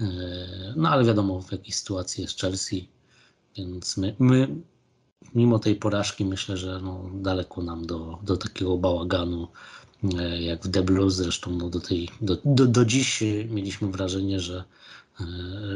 [0.00, 0.06] Yy,
[0.76, 2.88] No ale wiadomo w jakiej sytuacji jest Chelsea.
[3.56, 4.48] Więc my, my
[5.34, 9.48] mimo tej porażki myślę, że no, daleko nam do, do takiego bałaganu
[10.18, 11.14] e, jak w The Blues.
[11.14, 14.64] Zresztą no, do, tej, do, do, do dziś mieliśmy wrażenie, że,
[15.20, 15.24] e,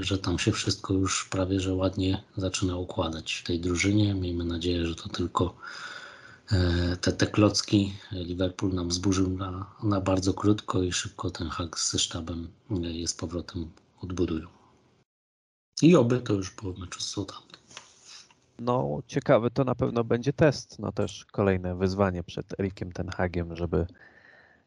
[0.01, 4.15] że tam się wszystko już prawie że ładnie zaczyna układać w tej drużynie.
[4.15, 5.57] Miejmy nadzieję, że to tylko
[6.53, 11.79] e, te, te klocki Liverpool nam zburzył na, na bardzo krótko i szybko ten hak
[11.79, 13.71] ze sztabem je z powrotem
[14.01, 14.47] odbudują.
[15.83, 17.64] I oby to już po meczu z Southampton.
[18.59, 20.79] No, ciekawy to na pewno będzie test.
[20.79, 23.87] No też kolejne wyzwanie przed Erikiem Ten Hagiem, żeby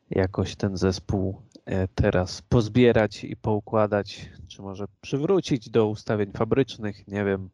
[0.09, 7.07] jakoś ten zespół e, teraz pozbierać i poukładać, czy może przywrócić do ustawień fabrycznych.
[7.07, 7.49] Nie wiem,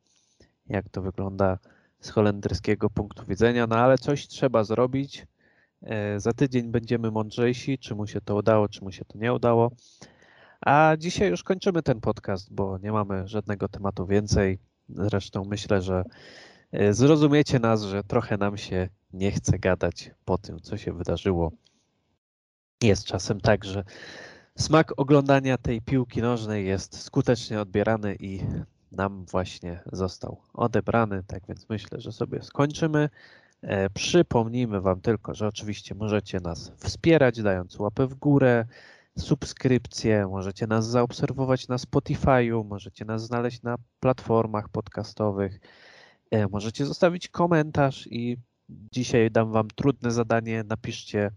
[0.68, 1.58] jak to wygląda
[2.00, 5.28] z holenderskiego punktu widzenia, no ale coś trzeba zrobić.
[5.82, 9.34] E, Za tydzień będziemy mądrzejsi, czy mu się to udało, czy mu się to nie
[9.34, 9.72] udało.
[10.62, 14.60] A dzisiaj już kończymy ten podcast, bo nie mamy żadnego tematu więcej.
[14.90, 16.04] Zresztą myślę, że
[16.72, 21.52] e, zrozumiecie nas, że trochę nam się nie chce gadać po tym, co się wydarzyło.
[22.82, 23.84] Jest czasem tak, że
[24.58, 28.40] smak oglądania tej piłki nożnej jest skutecznie odbierany i
[28.92, 31.24] nam właśnie został odebrany.
[31.28, 33.10] Tak więc myślę, że sobie skończymy.
[33.62, 38.66] E, Przypomnijmy Wam tylko, że oczywiście możecie nas wspierać, dając łapę w górę,
[39.18, 45.60] subskrypcję, możecie nas zaobserwować na Spotify'u, możecie nas znaleźć na platformach podcastowych,
[46.32, 48.38] e, możecie zostawić komentarz i
[48.70, 50.64] dzisiaj dam Wam trudne zadanie.
[50.64, 51.32] Napiszcie,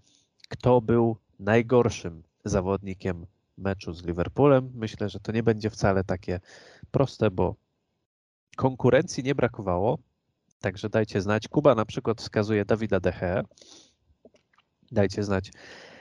[0.49, 3.27] kto był najgorszym zawodnikiem
[3.59, 4.70] meczu z Liverpoolem.
[4.74, 6.41] Myślę, że to nie będzie wcale takie
[6.91, 7.55] proste, bo
[8.57, 9.99] konkurencji nie brakowało.
[10.61, 11.49] Także dajcie znać.
[11.49, 13.43] Kuba na przykład wskazuje Dawida Deche.
[14.93, 15.51] Dajcie znać,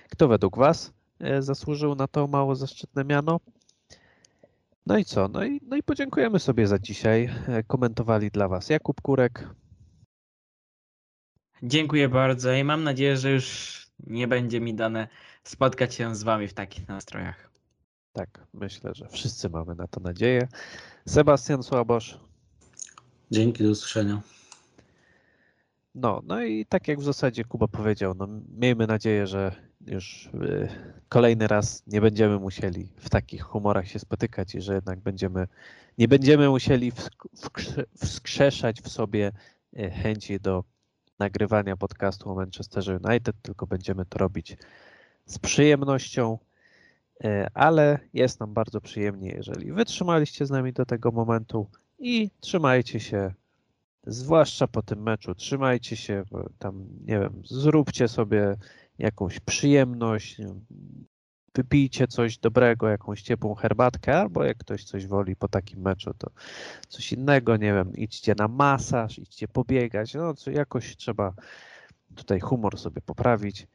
[0.09, 0.93] kto według Was
[1.39, 3.39] zasłużył na to mało zaszczytne miano.
[4.85, 5.27] No i co?
[5.27, 7.29] No i, no i podziękujemy sobie za dzisiaj.
[7.47, 9.49] E, Komentowali dla Was Jakub Kurek.
[11.63, 15.07] Dziękuję bardzo i mam nadzieję, że już nie będzie mi dane
[15.43, 17.49] spotkać się z wami w takich nastrojach.
[18.13, 20.47] Tak, myślę, że wszyscy mamy na to nadzieję.
[21.07, 22.19] Sebastian Słabosz.
[23.31, 24.21] Dzięki, do usłyszenia.
[25.95, 28.27] No, no i tak jak w zasadzie Kuba powiedział, no
[28.57, 29.55] miejmy nadzieję, że
[29.87, 30.67] już y,
[31.09, 35.47] kolejny raz nie będziemy musieli w takich humorach się spotykać i że jednak będziemy,
[35.97, 36.91] nie będziemy musieli
[37.97, 39.31] wskrzeszać w sobie
[39.79, 40.63] y, chęci do
[41.19, 44.57] nagrywania podcastu o Manchesterze United, tylko będziemy to robić
[45.25, 46.37] z przyjemnością,
[47.25, 51.67] y, ale jest nam bardzo przyjemnie, jeżeli wytrzymaliście z nami do tego momentu
[51.99, 53.33] i trzymajcie się
[54.07, 56.23] zwłaszcza po tym meczu, trzymajcie się,
[56.59, 58.55] tam, nie wiem, zróbcie sobie
[58.97, 60.37] jakąś przyjemność,
[61.55, 66.31] wypijcie coś dobrego, jakąś ciepłą herbatkę, albo jak ktoś coś woli po takim meczu, to
[66.87, 71.33] coś innego, nie wiem, idźcie na masaż, idźcie pobiegać, no co jakoś trzeba
[72.15, 73.67] tutaj humor sobie poprawić.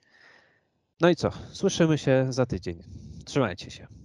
[1.00, 2.82] No i co, słyszymy się za tydzień.
[3.24, 3.99] Trzymajcie się.